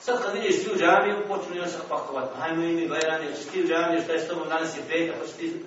Sad 0.00 0.22
kad 0.22 0.34
vidiš 0.34 0.62
ti 0.62 0.70
u 0.74 0.78
džamiju, 0.78 1.28
počnu 1.28 1.56
još 1.56 1.70
pakovat, 1.88 2.30
hajmo 2.38 2.64
i 2.64 2.72
mi 2.72 2.88
bajrani, 2.88 3.26
hoćeš 3.30 3.46
ti 3.46 3.62
u 3.62 3.66
džamiju, 3.66 4.02
šta 4.02 4.12
je 4.12 4.20
s 4.20 4.28
tobom, 4.28 4.48
danas 4.48 4.76
je 4.76 4.82
petak, 4.88 5.20
hoćeš 5.20 5.36
ti... 5.36 5.64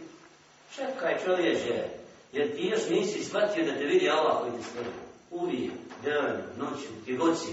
Čekaj 0.76 1.18
čovječe, 1.26 1.84
jer 2.32 2.56
ti 2.56 2.68
još 2.68 2.90
nisi 2.90 3.24
shvatio 3.24 3.66
da 3.66 3.72
te 3.72 3.86
vidi 3.86 4.10
Allah 4.10 4.38
koji 4.40 4.52
te 4.52 4.64
stvari. 4.64 4.88
Uvijek, 5.32 5.72
dan, 6.04 6.42
noću, 6.58 6.88
ti 7.06 7.18
goci, 7.18 7.52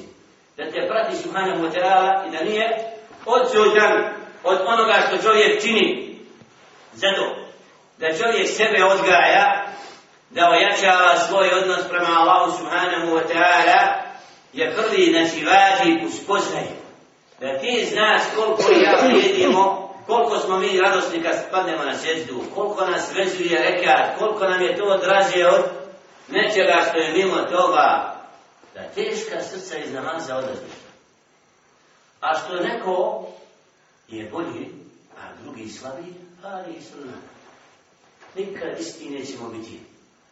da 0.56 0.70
te 0.70 0.88
prati 0.88 1.16
Subhanahu 1.16 1.62
wa 1.62 1.72
ta'ala 1.72 2.28
i 2.28 2.30
da 2.30 2.44
nije 2.44 2.92
odsuđan 3.26 3.92
od 4.44 4.58
onoga 4.66 4.94
što 5.06 5.22
čovjek 5.22 5.62
čini. 5.62 6.18
Zato, 6.94 7.36
da 7.98 8.06
čovjek 8.18 8.48
sebe 8.48 8.84
odgaja, 8.84 9.66
da 10.30 10.50
ojačava 10.50 11.16
svoj 11.16 11.48
odnos 11.48 11.88
prema 11.88 12.08
Allahu 12.18 12.58
Subhanahu 12.58 13.06
wa 13.16 13.22
ta'ala, 13.32 14.07
je 14.52 14.74
prvi, 14.76 15.12
znači, 15.12 15.44
vađi 15.44 16.06
uspoznaj. 16.06 16.66
Da 17.40 17.58
ti 17.58 17.86
znaš 17.90 18.22
koliko 18.36 18.72
ja 18.72 19.08
vrijedimo, 19.08 19.94
koliko 20.06 20.38
smo 20.38 20.58
mi 20.58 20.80
radosni 20.80 21.22
kad 21.22 21.44
spadnemo 21.48 21.84
na 21.84 21.98
sjezdu, 21.98 22.42
koliko 22.54 22.86
nas 22.86 23.12
vezuje 23.14 23.58
rekat, 23.58 24.18
koliko 24.18 24.44
nam 24.44 24.62
je 24.62 24.76
to 24.76 24.98
draže 24.98 25.46
od 25.46 25.64
nečega 26.28 26.84
što 26.88 26.98
je 26.98 27.12
mimo 27.12 27.36
toga, 27.36 28.14
da 28.74 28.82
teška 28.94 29.42
srca 29.42 29.78
iz 29.78 29.92
namaza 29.92 30.36
odlaziš. 30.36 30.78
A 32.20 32.38
što 32.38 32.54
neko 32.54 33.26
je 34.08 34.30
bolji, 34.30 34.68
a 35.16 35.42
drugi 35.42 35.68
slabiji, 35.68 36.14
ali 36.44 36.74
i 36.74 36.82
sunna. 36.82 37.12
Nikad 38.34 38.80
isti 38.80 39.10
nećemo 39.10 39.48
biti. 39.48 39.80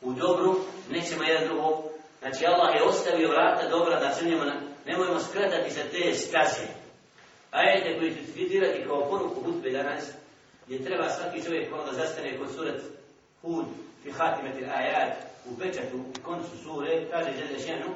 U 0.01 0.13
dobru 0.13 0.57
nećemo 0.91 1.23
jedan 1.23 1.49
drugog. 1.49 1.96
Znači 2.21 2.47
Allah 2.47 2.75
je 2.75 2.83
ostavio 2.83 3.29
vrata 3.29 3.69
dobra 3.69 4.01
da 4.01 4.15
crnjemo, 4.15 4.45
na... 4.45 4.55
nemojmo 4.87 5.21
skratati 5.21 5.71
za 5.71 5.83
te 5.83 6.15
staze. 6.15 6.67
Ajete 7.51 7.99
koji 7.99 8.15
ću 8.15 8.33
citirati 8.33 8.85
kao 8.87 9.09
poruku 9.11 9.41
hutbe 9.41 9.71
danas, 9.71 10.13
gdje 10.67 10.85
treba 10.85 11.11
svaki 11.11 11.45
čovjek 11.45 11.73
ono 11.73 11.85
da 11.85 11.93
zastane 11.93 12.39
kod 12.39 12.55
surat 12.55 12.81
Hud, 13.43 13.67
fi 14.03 14.11
hatimeti 14.11 14.65
ajat, 14.65 15.13
u 15.47 15.59
pečatu, 15.59 15.97
u 15.97 16.25
koncu 16.25 16.51
sure, 16.63 17.11
kaže 17.11 17.31
Žele 17.33 17.59
ženu, 17.59 17.95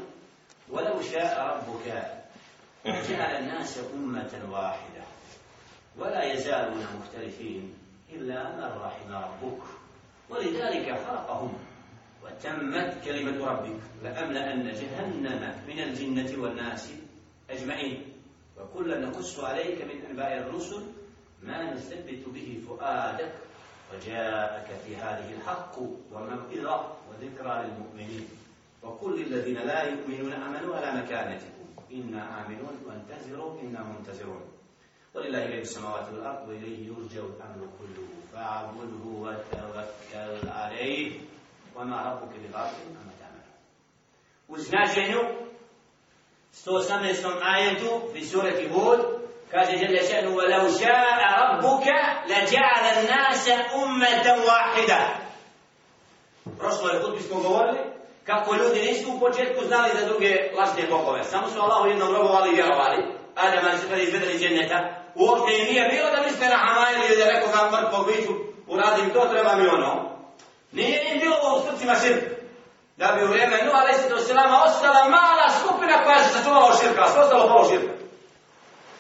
وَلَوْ 0.73 1.03
شَاءَ 1.13 1.35
رَبُّكَ 1.51 1.87
جعل 2.87 3.37
الناس 3.37 3.79
أمة 3.95 4.49
واحدة 4.51 5.03
ولا 5.99 6.25
يزالون 6.25 6.87
مختلفين 7.01 7.75
إلا 8.13 8.57
من 8.57 8.81
رحم 8.83 9.13
ربك 9.13 9.63
ولذلك 10.31 11.07
خلقهم 11.07 11.59
وتمت 12.25 13.05
كلمة 13.05 13.47
ربك. 13.47 13.81
لأملأن 14.03 14.73
جهنم 14.73 15.43
من 15.69 15.79
الجنة 15.79 16.43
والناس 16.43 16.93
أجمعين. 17.51 18.13
وكلا 18.59 18.99
نقص 19.01 19.41
عليك 19.41 19.83
من 19.83 20.05
أنباء 20.11 20.39
الرسل 20.39 20.83
ما 21.43 21.75
نثبت 21.75 22.29
به 22.29 22.63
فؤادك. 22.69 23.33
وجاءك 23.95 24.69
في 24.87 24.97
هذه 24.97 25.33
الحق 25.33 25.79
وموئظة 26.13 26.79
وذكرى 27.11 27.55
للمؤمنين. 27.67 28.29
وكل 28.83 29.23
الذين 29.23 29.59
لا 29.59 29.83
يؤمنون 29.83 30.33
أمنوا 30.33 30.77
على 30.77 31.03
مكانتكم. 31.03 31.67
إنا 31.93 32.47
آمنون 32.47 32.75
وانتظروا 32.87 33.61
إنا 33.61 33.83
منتظرون. 33.83 34.43
ولله 35.15 35.45
غيب 35.45 35.61
السماوات 35.61 36.13
والأرض 36.13 36.49
وإليه 36.49 36.87
يرجع 36.87 37.21
الأمر 37.21 37.69
كله. 37.79 38.09
فاعبده 38.33 39.05
وتوكل 39.05 40.49
عليه. 40.49 41.21
وما 41.76 41.98
ربك 42.02 42.34
بغافل 42.44 42.84
عما 42.90 43.14
تعمل 43.20 43.46
U 44.48 44.58
značenju 44.58 45.20
118. 46.54 47.42
ajetu 47.42 48.02
fi 48.14 48.26
surati 48.26 48.70
Hud 48.70 49.00
kaže 49.52 49.72
Jelle 49.72 50.02
še'nu 50.10 50.30
وَلَوْ 50.36 50.64
شَاءَ 50.80 51.20
رَبُّكَ 51.42 51.88
لَجَعَلَ 52.28 52.86
النَّاسَ 52.98 53.50
أُمَّةً 53.50 54.26
وَاحِدًا 54.46 55.02
Prošlo 56.60 56.90
je 56.90 57.02
put 57.02 57.22
smo 57.28 57.40
govorili 57.40 57.80
kako 58.24 58.56
ljudi 58.56 58.82
nisu 58.82 59.14
u 59.14 59.20
početku 59.20 59.66
znali 59.66 59.90
za 60.00 60.08
druge 60.08 60.52
lažne 60.58 60.84
bogove. 60.90 61.24
Samo 61.24 61.50
su 61.50 61.60
Allahu 61.60 61.88
jednom 61.88 62.16
robovali 62.16 62.50
i 62.52 62.56
vjerovali. 62.56 62.98
Adam 63.36 63.66
ali 63.70 63.78
se 63.78 63.88
kada 63.90 64.02
izvedeli 64.02 64.40
dženeta. 64.40 64.78
Uopšte 65.16 65.58
im 65.58 65.66
nije 65.66 65.90
bilo 65.90 66.10
da 66.12 66.22
misle 66.22 66.48
na 66.48 66.58
Hamaj 66.58 66.94
ili 66.96 67.18
da 67.18 67.26
neko 67.26 67.48
za 67.48 67.72
mrtvog 67.72 68.08
biću 68.08 68.34
uradim 68.68 69.10
to, 69.14 69.26
treba 69.26 69.56
mi 69.56 69.68
ono. 69.68 70.16
Nije 70.72 71.14
im 71.14 71.20
bilo 71.20 71.36
u 71.36 71.72
srcima 71.72 71.96
širk. 71.96 72.24
Da 72.98 73.08
bi 73.08 73.26
u 73.26 73.28
vrijeme 73.28 73.64
Nuh 73.64 73.76
ali 73.76 73.94
se 73.94 74.10
to 74.10 74.20
selama 74.20 74.64
ostala 74.66 75.10
mala 75.10 75.48
skupina 75.60 76.04
koja 76.04 76.24
se 76.24 76.34
sačuvala 76.34 76.66
od 76.66 76.80
širka, 76.82 77.02
a 77.04 77.10
sve 77.10 77.22
ostalo 77.22 77.48
polo 77.48 77.70
širka. 77.70 77.94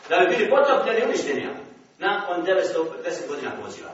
Da 0.10 0.18
bi 0.18 0.36
bili 0.36 0.50
potopljeni 0.50 1.06
uništeni 1.06 1.48
nakon 1.98 2.46
910 2.46 3.28
godina 3.28 3.52
poziva. 3.64 3.90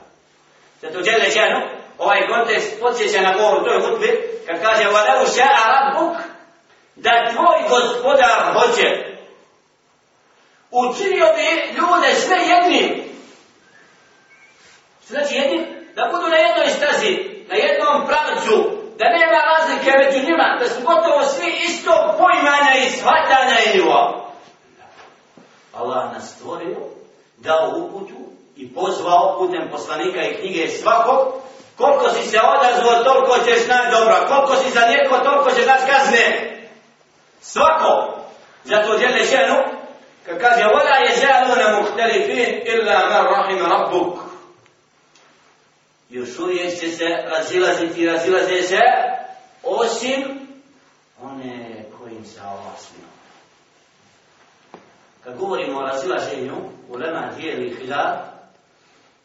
Zato 0.82 1.02
Đele 1.02 1.30
Đenu, 1.36 1.62
ovaj 1.98 2.28
kontekst 2.28 2.80
podsjeća 2.80 3.22
na 3.22 3.38
govoru 3.38 3.66
toj 3.66 3.82
hutbi, 3.82 4.22
kad 4.48 4.62
kaže 4.62 4.84
وَلَوْ 4.84 5.26
شَاءَ 5.36 5.56
رَبُّكَ 5.76 6.32
da 6.96 7.32
tvoj 7.32 7.60
gospodar 7.70 8.54
hoće 8.54 9.12
učinio 10.72 11.26
bi 11.36 11.74
ljude 11.78 12.16
sve 12.16 12.38
jednim. 12.38 13.04
Što 15.04 15.14
znači 15.14 15.36
jednim? 15.36 15.66
Da 15.96 16.10
budu 16.12 16.30
na 16.30 16.36
jednoj 16.36 16.68
stazi, 16.68 17.35
na 17.50 17.56
jednom 17.56 18.08
pravcu, 18.08 18.56
da 18.98 19.06
nema 19.18 19.40
razlike 19.52 19.92
među 19.98 20.20
njima, 20.28 20.58
da 20.60 20.68
su 20.68 20.80
gotovo 20.86 21.24
svi 21.24 21.52
isto 21.64 21.92
pojmanja 22.20 22.74
i 22.78 22.90
shvatanja 22.90 23.58
i 23.66 23.78
nivo. 23.78 24.28
Allah 25.74 26.14
nas 26.14 26.36
stvorio, 26.36 26.78
dao 27.38 27.72
uputu 27.78 28.20
i 28.56 28.74
pozvao 28.74 29.36
putem 29.40 29.70
poslanika 29.72 30.22
i 30.22 30.36
knjige 30.36 30.68
svakog, 30.68 31.34
koliko 31.78 32.10
si 32.10 32.30
se 32.30 32.40
odazvao, 32.56 33.04
toliko 33.04 33.46
ćeš 33.46 33.68
naći 33.68 33.92
dobro, 33.92 34.16
koliko 34.28 34.56
si 34.56 34.72
za 34.72 34.82
neko, 34.82 35.18
toliko 35.18 35.52
ćeš 35.52 35.66
naći 35.66 35.92
kazne. 35.92 36.58
Svako. 37.42 38.18
Zato 38.64 38.98
djele 38.98 39.26
ženu, 39.26 39.56
kad 40.26 40.40
kaže, 40.42 40.64
وَلَا 40.64 40.98
يَزَالُونَ 41.10 41.62
مُخْتَلِفِينَ 41.80 42.62
إِلَّا 42.72 42.98
مَنْ 43.10 43.24
رَحِمَ 43.28 43.60
رَبُّكَ 43.74 44.25
Još 46.11 46.39
uvijek 46.39 46.81
će 46.81 46.91
se 46.91 47.05
razilaziti 47.05 48.03
i 48.03 48.07
razilaze 48.07 48.63
se, 48.63 48.81
osim 49.63 50.49
one 51.23 51.85
kojim 51.99 52.25
se 52.25 52.41
Allah 52.41 52.79
smio. 52.79 53.07
Kad 55.25 55.39
govorimo 55.39 55.79
o 55.79 55.83
razilaženju, 55.83 56.57
u 56.89 56.97
lema 56.97 57.33
dijeli 57.37 57.77
hilal, 57.77 58.17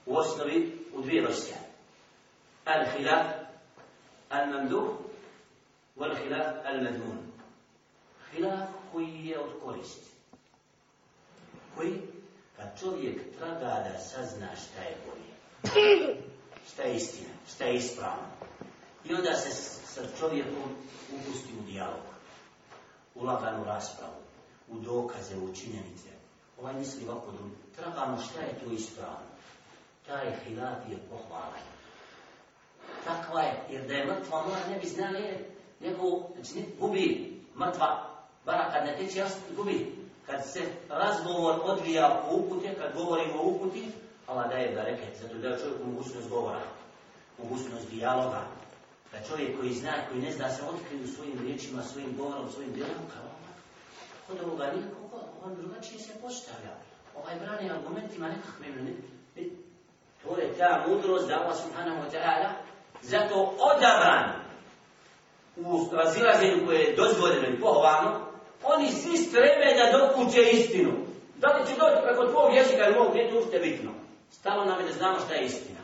u 0.06 0.18
osnovi 0.18 0.88
u 0.94 1.02
dvije 1.02 1.22
vrste. 1.22 1.54
Al-hilal, 2.66 3.24
al-mamduh, 4.30 4.90
wal-hilal, 5.98 6.54
al-madmun. 6.66 7.18
Hilal 8.32 8.68
koji 8.92 9.26
je 9.26 9.40
od 9.40 9.50
koristi. 9.64 10.12
Koji, 11.76 12.02
kad 12.58 12.80
čovjek 12.80 13.38
traga 13.38 13.90
da 13.90 13.98
sazna 14.00 14.48
šta 14.56 14.82
je 14.82 14.98
bolje, 15.06 15.32
šta 16.68 16.84
je 16.84 16.96
istina, 16.96 17.30
šta 17.56 17.66
je 17.66 17.76
ispravno, 17.76 18.28
i 19.06 19.14
onda 19.14 19.34
se 19.34 19.52
sa 19.86 20.02
čovjekom 20.20 20.76
upusti 21.16 21.54
u 21.60 21.64
dijalog, 21.66 22.06
u 23.16 23.24
laganu 23.24 23.64
raspravu, 23.64 24.22
u 24.68 24.80
dokaze, 24.80 25.38
u 25.38 25.56
činjenice. 25.56 26.10
Ovaj 26.60 26.74
misli 26.74 27.08
ovako 27.08 27.32
drugi. 27.32 27.56
Tragamo 27.76 28.18
šta 28.22 28.42
je 28.42 28.60
to 28.60 28.72
ispravno. 28.72 29.32
Taj 30.08 30.34
hilaf 30.44 30.78
je 30.90 30.98
pohvalan. 31.10 31.66
Takva 33.06 33.42
je, 33.42 33.64
jer 33.70 33.88
da 33.88 33.94
je 33.94 34.06
mrtva 34.06 34.48
mora 34.48 34.68
ne 34.70 34.80
bi 34.80 34.88
znali, 34.88 35.46
nego 35.80 36.04
znači, 36.36 36.66
gubi 36.80 37.42
mrtva, 37.60 38.10
bara 38.46 38.72
kad 38.72 38.86
ne 38.86 38.98
teče, 38.98 39.26
gubi. 39.56 40.02
Kad 40.26 40.46
se 40.46 40.62
razgovor 40.90 41.60
odvija 41.64 42.24
u 42.32 42.36
upute, 42.36 42.76
kad 42.76 42.94
govorimo 42.94 43.42
o 43.42 43.48
uputi, 43.48 43.92
Allah 44.28 44.50
daje 44.50 44.76
da 44.76 44.84
zato 45.22 45.38
da 45.38 45.58
čovjek 45.58 45.84
mogućnost 45.86 46.30
govora, 46.30 46.62
mogućnost 47.38 47.90
dijaloga, 47.90 48.42
da 49.12 49.18
čovjek 49.28 49.60
koji 49.60 49.74
zna, 49.74 49.94
koji 50.10 50.22
ne 50.22 50.32
zna 50.32 50.50
se 50.50 50.64
otkriju 50.64 51.08
svojim 51.08 51.40
riječima, 51.40 51.84
svojim 51.84 52.18
govorom, 52.18 52.52
svojim 52.52 52.74
djelom, 52.74 53.04
kao 53.14 53.32
kod 54.28 54.48
ovoga 54.48 54.66
nikako, 54.66 55.20
on 55.46 55.56
drugačije 55.56 56.00
se 56.00 56.14
postavlja. 56.22 56.74
Ovaj 57.16 57.36
brani 57.36 57.72
argumentima 57.72 58.28
nekakvim, 58.28 58.98
ne, 59.36 59.44
to 60.24 60.38
je 60.38 60.54
ta 60.58 60.86
mudrost 60.88 61.28
da 61.28 61.40
Allah 61.40 61.58
subhanahu 61.58 62.02
wa 62.02 62.12
ta'ala 62.12 62.50
zato 63.02 63.54
odabran 63.60 64.32
u 65.58 65.90
razilaženju 65.92 66.66
koje 66.66 66.80
je 66.80 66.96
dozvoljeno 66.96 67.48
i 67.48 67.60
pohvalno, 67.60 68.20
oni 68.64 68.92
svi 68.92 69.18
streme 69.18 69.66
da 69.78 69.98
dokuće 69.98 70.42
istinu. 70.52 70.92
Da 71.38 71.48
li 71.48 71.68
će 71.68 71.74
doći 71.80 72.02
preko 72.04 72.26
tvojeg 72.26 72.56
jezika 72.56 72.86
ili 72.86 73.00
mog, 73.00 73.14
nije 73.14 73.30
to 73.30 73.40
ušte 73.40 73.60
bitno. 73.60 73.92
Stalo 74.32 74.66
nam 74.66 74.80
je 74.80 74.86
da 74.86 74.92
znamo 74.92 75.20
šta 75.20 75.34
je 75.34 75.46
istina. 75.46 75.80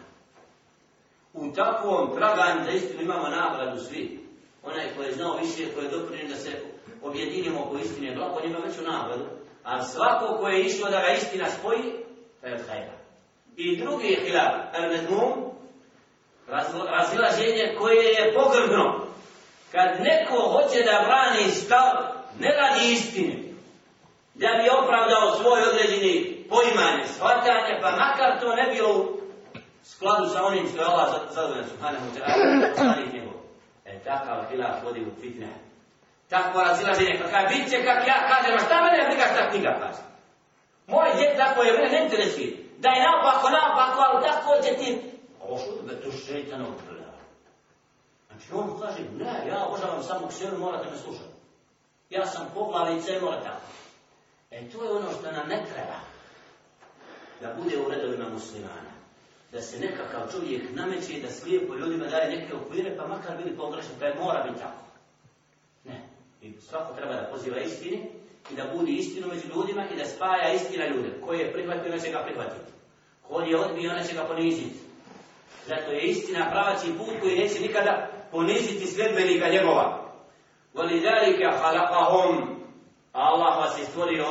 U 1.34 1.52
takvom 1.52 2.16
traganju 2.16 2.64
za 2.66 2.72
istinu 2.72 3.02
imamo 3.02 3.30
nagradu 3.30 3.80
svi. 3.80 4.28
Onaj 4.64 4.96
koji 4.96 5.08
je 5.08 5.14
znao 5.14 5.38
više, 5.38 5.74
koji 5.74 5.86
je 5.86 5.92
doprinio 5.92 6.28
da 6.28 6.36
se 6.36 6.62
objedinimo 7.04 7.62
oko 7.62 7.78
istine, 7.78 8.16
blago 8.16 8.42
njima 8.44 8.60
veću 8.60 8.82
nagradu, 8.82 9.26
a 9.64 9.84
svako 9.84 10.38
ko 10.38 10.48
je 10.48 10.64
išlo 10.66 10.90
da 10.90 11.00
ga 11.02 11.08
istina 11.08 11.50
spoji, 11.50 11.84
to 12.42 12.48
je 12.48 12.54
od 12.54 12.68
hajda. 12.68 12.92
I 13.56 13.78
drugi 13.78 14.08
je 14.08 14.26
hilal, 14.26 14.54
al-medmum, 14.74 15.52
razilaženje 16.90 17.76
koje 17.80 18.06
je 18.06 18.34
pogrbno. 18.34 19.08
Kad 19.72 20.00
neko 20.00 20.38
hoće 20.38 20.84
da 20.84 21.06
brani 21.06 21.52
stav, 21.52 21.94
ne 22.40 22.50
radi 22.56 22.92
istine, 22.92 23.47
da 24.42 24.50
bi 24.60 24.70
opravdao 24.80 25.36
svoj 25.40 25.62
određeni 25.70 26.14
poimanje, 26.50 27.04
shvatanje, 27.16 27.74
pa 27.82 27.90
makar 27.92 28.40
to 28.42 28.56
ne 28.56 28.66
bilo 28.74 28.92
u 29.00 29.20
skladu 29.84 30.30
sa 30.34 30.46
onim 30.46 30.68
što 30.70 30.78
je 30.82 30.86
Allah 30.86 31.08
zadovoljan, 31.32 31.70
subhanahu 31.70 32.06
wa 32.16 33.14
njegov. 33.14 33.34
e 33.86 34.00
takav 34.00 34.38
hilaf 34.50 34.84
vodi 34.84 35.02
u 35.02 35.22
fitne 35.22 35.48
takvo 36.30 36.62
razilaženje, 36.62 37.20
pa 37.24 37.30
kaj 37.32 37.46
bit 37.48 37.70
će 37.70 37.78
kak 37.86 38.08
ja 38.08 38.20
kažem, 38.30 38.56
a 38.56 38.66
šta 38.66 38.76
mene 38.82 39.08
briga 39.08 39.26
šta 39.34 39.50
knjiga 39.50 39.72
kaže? 39.82 40.02
Moj 40.88 41.10
djed 41.18 41.38
tako 41.38 41.64
je, 41.64 41.74
mene 41.74 41.90
ne 41.90 42.04
interesuje. 42.06 42.52
Da 42.78 42.90
je 42.90 43.04
naopako, 43.08 43.50
naopako, 43.50 44.00
ali 44.08 44.26
tako 44.26 44.52
će 44.64 44.72
ti... 44.80 45.02
Ovo 45.42 45.58
što 45.58 45.82
da 45.82 46.02
to 46.02 46.12
šeitan 46.12 46.62
obrlja. 46.62 47.12
Znači 48.28 48.48
on 48.54 48.80
kaže, 48.82 49.02
ne, 49.18 49.50
ja 49.50 49.66
obožavam 49.66 50.04
samo 50.04 50.28
ksenu, 50.28 50.58
morate 50.58 50.90
me 50.92 50.98
slušati. 50.98 51.38
Ja 52.10 52.26
sam 52.26 52.52
poglavica 52.54 53.14
i 53.14 53.22
morate 53.22 53.44
tako. 53.44 53.62
E 54.52 54.70
to 54.70 54.84
je 54.84 54.92
ono 54.92 55.12
što 55.12 55.32
nam 55.32 55.48
ne 55.48 55.66
treba. 55.74 56.00
Da 57.42 57.62
bude 57.62 57.78
u 57.78 57.90
redovima 57.90 58.30
muslimana. 58.30 58.92
Da 59.52 59.62
se 59.62 59.80
nekakav 59.80 60.32
čovjek 60.32 60.64
nameće 60.74 61.22
da 61.22 61.30
slijepo 61.30 61.76
ljudima 61.76 62.06
daje 62.06 62.38
neke 62.38 62.56
okvire, 62.56 62.98
pa 62.98 63.08
makar 63.08 63.38
bili 63.38 63.58
pogrešni, 63.58 63.96
pa 64.00 64.06
je 64.06 64.16
mora 64.16 64.44
biti 64.44 64.60
tako. 64.60 64.84
Ne. 65.84 66.02
I 66.42 66.54
svako 66.62 66.94
treba 66.94 67.14
da 67.14 67.30
poziva 67.32 67.60
istini 67.60 68.10
i 68.52 68.56
da 68.56 68.64
budi 68.74 68.92
istinu 68.92 69.28
među 69.28 69.48
ljudima 69.56 69.86
i 69.94 69.98
da 69.98 70.06
spaja 70.06 70.54
istina 70.54 70.88
ljude. 70.88 71.10
Ko 71.26 71.34
je 71.34 71.54
prihvatio, 71.54 71.92
neće 71.92 72.12
ga 72.12 72.24
prihvatiti. 72.24 72.72
Ko 73.28 73.42
je 73.42 73.60
odbio, 73.60 73.94
neće 73.94 74.14
ga 74.14 74.24
poniziti. 74.24 74.80
Zato 75.68 75.92
je 75.92 76.02
istina 76.02 76.50
pravaći 76.52 76.98
put 76.98 77.22
koji 77.22 77.40
neće 77.40 77.60
nikada 77.60 78.10
poniziti 78.32 78.88
sljedbenika 78.88 79.50
njegova. 79.50 80.12
Voli 80.74 81.02
dalike 81.02 81.46
halakahom. 81.62 82.57
Allah 83.17 83.59
vas 83.59 83.79
je 83.79 83.85
stvorio 83.85 84.27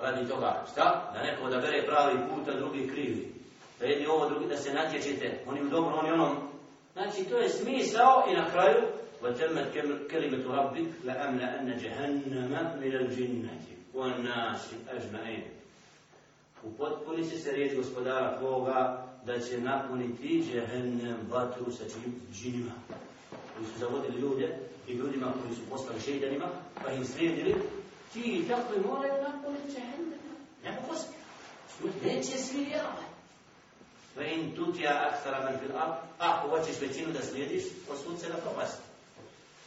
radi 0.00 0.28
toga. 0.28 0.64
Šta? 0.72 1.10
Da 1.14 1.22
neko 1.22 1.48
da 1.48 1.58
bere 1.58 1.86
pravi 1.86 2.18
put, 2.28 2.48
a 2.48 2.58
drugi 2.58 2.88
krivi. 2.88 3.34
Da 3.80 3.86
jedni 3.86 4.06
ovo, 4.06 4.28
drugi 4.28 4.46
da 4.46 4.56
se 4.56 4.74
natječite. 4.74 5.44
Oni 5.48 5.62
u 5.62 5.68
dobro, 5.68 5.96
oni 5.96 6.12
onom. 6.12 6.36
Znači, 6.92 7.24
to 7.24 7.38
je 7.38 7.48
smisao 7.48 8.24
i 8.30 8.36
na 8.36 8.50
kraju 8.50 8.82
وتمت 9.22 9.70
كلمة 10.10 10.44
ربك 10.56 10.90
لأملأن 11.04 11.76
جهنم 11.76 12.52
من 12.82 12.92
الجنة 12.94 13.64
والناس 13.94 14.70
أجمعين 14.88 15.42
Upotpuni 16.64 17.24
se 17.24 17.38
se 17.38 17.52
riječ 17.52 17.76
gospodara 17.76 18.38
tvoga 18.38 19.06
da 19.26 19.40
će 19.40 19.60
napuniti 19.60 20.44
džehennem 20.52 21.16
vatru 21.30 21.72
sa 21.72 21.84
čim 21.84 22.14
džinima 22.32 22.72
koji 23.56 23.66
su 23.66 23.78
zavodili 23.78 24.20
ljude 24.20 24.56
i 24.88 24.92
ljudima 24.92 25.32
koji 25.42 25.54
su 25.54 25.60
postali 25.70 26.00
šeitanima 26.00 26.48
pa 26.84 26.92
im 26.92 27.04
slijedili 27.04 27.54
Ti 28.17 28.31
i 28.31 28.47
tako 28.47 28.73
i 28.73 28.87
moraju 28.87 29.13
napuniti 29.23 29.71
džehennem. 29.73 30.19
Nema 30.63 30.77
kosti. 30.89 31.13
Neće 32.05 32.37
svi 32.37 32.65
vjerovati. 32.65 33.05
Fa 34.15 34.23
in 34.23 34.55
tutija 34.55 35.09
aktara 35.11 35.43
man 35.43 35.59
fil 35.59 35.77
ab, 35.77 35.91
ako 36.19 36.49
hoćeš 36.49 36.81
većinu 36.81 37.13
da 37.13 37.21
slijediš, 37.21 37.63
osud 37.91 38.19
se 38.19 38.29
na 38.29 38.35
propast. 38.35 38.77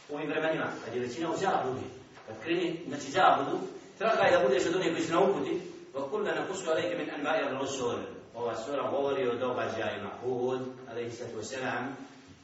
U 0.09 0.15
ovim 0.15 0.29
vremenima, 0.29 0.67
kad 0.85 0.95
je 0.95 1.01
većina 1.01 1.31
u 1.31 1.37
zabludi, 1.37 1.85
kad 2.27 2.35
kreni, 2.43 2.79
znači 2.87 3.11
zabudu, 3.11 3.59
tragaj 3.97 4.31
da 4.31 4.47
budeš 4.47 4.65
od 4.65 4.75
onih 4.75 4.91
koji 4.93 5.05
su 5.05 5.13
na 5.13 5.19
uputi, 5.19 5.61
wa 5.93 6.09
kulna 6.09 6.31
nakusu 6.35 6.69
alejke 6.69 6.97
min 6.97 7.09
anba'i 7.09 7.45
ar-rusul. 7.45 7.99
Ova 8.35 8.55
sura 8.55 8.89
govori 8.91 9.27
o 9.27 9.35
događajima 9.35 10.09
Hud, 10.21 10.61
alejhi 10.89 11.11
sallatu 11.11 11.37
wasalam, 11.37 11.83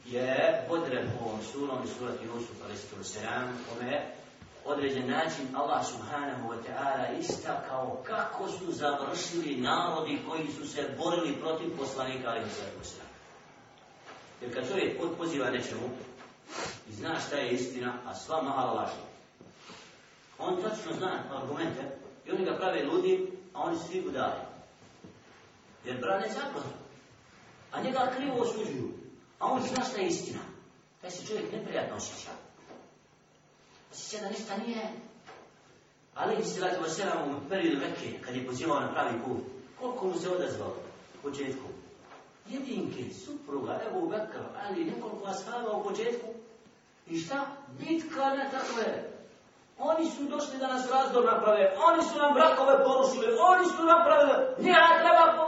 je 0.06 0.64
podren 0.68 1.08
ovom 1.24 1.40
surom 1.52 1.78
i 1.84 1.88
surati 1.98 2.24
Yusuf, 2.26 2.64
alejhi 2.64 2.80
sallatu 2.80 3.04
wasalam, 3.04 3.46
kome 3.68 4.18
određen 4.68 5.10
način 5.10 5.56
Allah 5.56 5.86
subhanahu 5.86 6.48
wa 6.48 6.56
ta'ala 6.66 7.18
istakao 7.18 8.02
kako 8.04 8.48
su 8.48 8.72
završili 8.72 9.56
narodi 9.56 10.18
koji 10.28 10.48
su 10.52 10.68
se 10.68 10.94
borili 10.98 11.40
protiv 11.40 11.78
poslanika 11.78 12.28
ali 12.28 12.50
se 12.84 13.00
Jer 14.40 14.54
kad 14.54 14.68
čovjek 14.68 15.02
odpoziva 15.02 15.50
nečemu 15.50 15.88
i 16.88 16.92
zna 16.92 17.20
šta 17.20 17.36
je 17.36 17.50
istina, 17.50 17.94
a 18.06 18.14
sva 18.14 18.42
mahala 18.42 18.72
laži, 18.72 19.00
on 20.38 20.62
tačno 20.62 20.92
zna 20.98 21.22
argumente 21.30 21.98
i 22.26 22.30
oni 22.30 22.44
ga 22.44 22.56
prave 22.56 22.84
ludi, 22.84 23.32
a 23.54 23.62
oni 23.62 23.78
svi 23.78 24.02
budali. 24.02 24.40
Jer 25.84 26.00
brane 26.00 26.28
zakon. 26.28 26.62
A 27.72 27.82
njega 27.82 28.12
krivo 28.16 28.36
osuđuju. 28.36 28.92
A 29.38 29.46
on 29.46 29.62
zna 29.62 29.84
šta 29.84 30.00
je 30.00 30.06
istina. 30.06 30.40
Taj 31.00 31.10
se 31.10 31.26
čovjek 31.26 31.52
neprijatno 31.52 31.96
osjeća 31.96 32.47
osjeća 33.92 34.22
da 34.24 34.30
ništa 34.30 34.56
nije. 34.66 34.82
Ali 36.14 36.34
im 36.34 36.44
se 36.44 36.60
radi 36.60 36.76
vaselam 36.82 37.30
u 37.30 37.48
periodu 37.48 37.80
Mekke, 37.80 38.18
kad 38.24 38.36
je 38.36 38.46
pozivao 38.46 38.80
na 38.80 38.92
pravi 38.92 39.14
put, 39.24 39.38
koliko 39.80 40.06
mu 40.06 40.14
se 40.14 40.30
odazvao 40.30 40.74
u 41.18 41.22
početku? 41.22 41.64
Jedinke, 42.48 43.14
supruga, 43.14 43.80
evo 43.90 44.06
Bekr, 44.06 44.42
ali 44.64 44.84
nekoliko 44.84 45.26
ashaba 45.26 45.76
u 45.76 45.84
početku. 45.84 46.26
I 47.06 47.18
šta? 47.20 47.46
Bitka 47.78 48.30
ne 48.30 48.50
takve. 48.50 49.18
Oni 49.78 50.10
su 50.10 50.22
došli 50.24 50.58
da 50.58 50.66
nas 50.66 50.90
razdor 50.90 51.24
naprave, 51.24 51.74
oni 51.88 52.02
su 52.02 52.18
nam 52.18 52.34
brakove 52.34 52.84
porušili, 52.84 53.36
oni 53.50 53.66
su 53.66 53.84
napravili, 53.84 54.34
njega 54.58 54.88
treba 55.02 55.47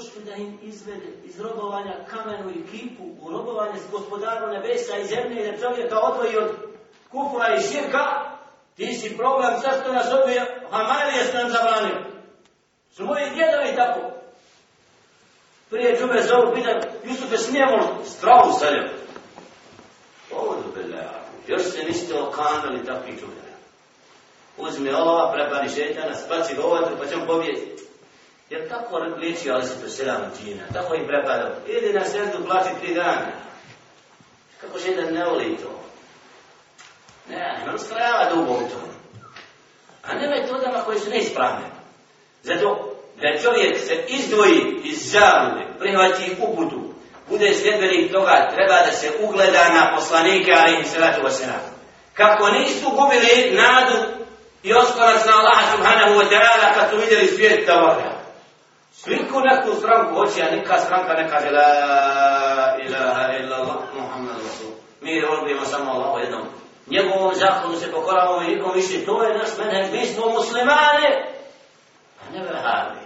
pobiti. 0.00 0.10
došli 0.10 0.24
da 0.24 0.34
im 0.34 0.58
izvede 0.62 1.12
iz 1.24 1.40
robovanja 1.40 1.94
kamenu 2.10 2.50
i 2.50 2.66
kipu 2.70 3.02
u 3.20 3.30
robovanje 3.30 3.78
s 3.78 3.90
gospodarom 3.90 4.50
nebesa 4.50 4.96
i 4.96 5.06
zemlje 5.06 5.42
i 5.42 5.52
da 5.52 5.58
čovjeka 5.58 5.98
odvoji 5.98 6.36
od 6.36 6.50
kufra 7.10 7.54
i 7.54 7.62
širka, 7.62 8.06
ti 8.76 8.94
si 8.94 9.16
problem 9.16 9.54
zašto 9.62 9.92
nas 9.92 10.12
odvija, 10.12 10.46
pa 10.70 10.76
Hamarije 10.76 11.24
ste 11.24 11.38
nam 11.38 11.50
zabranio. 11.50 12.04
Su 12.92 13.04
moji 13.04 13.30
djedovi 13.30 13.76
tako. 13.76 14.00
Prije 15.70 15.98
džume 15.98 16.22
zovu, 16.22 16.54
pitan, 16.54 16.80
Jusufe, 17.04 17.38
smijemo 17.38 18.04
stravu 18.04 18.52
stavljati. 18.52 18.94
Ovo 20.36 20.54
je. 20.54 21.08
Još 21.46 21.62
se 21.62 21.82
niste 21.88 22.20
okanali 22.20 22.84
takvi 22.86 23.12
džume. 23.12 23.50
Uzmi 24.58 24.90
olova, 24.90 25.32
prepani 25.32 25.68
šetana, 25.68 26.14
spaci 26.14 26.54
ga 26.54 26.64
ovaj, 26.64 26.82
pa 26.98 27.06
ćemo 27.06 27.26
pobijeti. 27.26 27.89
Jer 28.50 28.68
tako 28.68 28.98
liči 28.98 29.50
Ali 29.50 29.66
se 29.66 29.80
to 29.82 29.88
sedam 29.88 30.32
džina, 30.38 30.62
tako 30.72 30.94
im 30.94 31.06
prepada. 31.06 31.50
Idi 31.66 31.92
na 31.92 32.04
sredu, 32.04 32.44
plaći 32.46 32.68
tri 32.80 32.94
dana. 32.94 33.26
Kako 34.60 34.78
će 34.78 34.94
da 34.94 35.10
ne 35.10 35.24
voli 35.24 35.56
to? 35.56 35.80
Ne, 37.28 37.60
imam 37.64 37.78
strava 37.78 38.30
dugo 38.34 38.52
u 38.52 38.68
tom. 38.68 38.88
A 40.02 40.14
ne 40.14 40.28
metodama 40.28 40.84
koje 40.84 41.00
su 41.00 41.10
neispravne. 41.10 41.66
Zato 42.42 42.96
da 43.20 43.42
čovjek 43.42 43.78
se 43.78 44.04
izdvoji 44.08 44.80
iz 44.84 45.12
zavude, 45.12 45.66
prihvati 45.78 46.36
uputu, 46.38 46.94
bude 47.28 47.54
sljedbenik 47.54 48.12
toga, 48.12 48.48
treba 48.54 48.74
da 48.86 48.92
se 48.92 49.10
ugleda 49.20 49.68
na 49.68 49.96
poslanike, 49.96 50.52
ali 50.60 50.76
im 50.76 50.84
se 50.84 50.98
vratu. 50.98 51.20
Kako 52.14 52.48
nisu 52.50 52.90
gubili 52.90 53.52
nadu 53.52 53.96
i 54.62 54.74
oskorac 54.74 55.26
na 55.26 55.32
Allaha 55.32 55.76
subhanahu 55.76 56.14
wa 56.20 56.28
ta'ala 56.30 56.74
kad 56.74 56.90
su 56.90 56.96
vidjeli 56.96 57.26
svijet 57.26 57.66
tavara. 57.66 58.19
Sliku 59.04 59.40
neku 59.40 59.78
stranku 59.78 60.14
hoće, 60.14 60.42
a 60.42 60.56
neka 60.56 60.78
stranka 60.78 61.12
ne 61.12 61.28
kaže 61.28 61.50
La 61.50 62.76
ilaha 62.86 63.32
illa 63.38 63.56
Allah, 63.56 63.76
Muhammed 63.94 64.36
Rasul. 64.46 64.72
Mi 65.00 65.20
robimo 65.20 65.64
samo 65.64 65.90
Allah 65.92 66.22
jednom. 66.24 66.42
Njegovom 66.86 67.34
zakonu 67.34 67.76
se 67.76 67.92
pokoravamo 67.92 68.42
i 68.42 68.54
nikom 68.54 68.72
više. 68.74 69.04
To 69.04 69.22
je 69.22 69.38
naš 69.38 69.48
menheđ. 69.58 69.92
Mi 69.92 70.06
smo 70.06 70.28
muslimani. 70.28 71.08
A 72.20 72.32
ne 72.32 72.42
vehabi. 72.42 73.00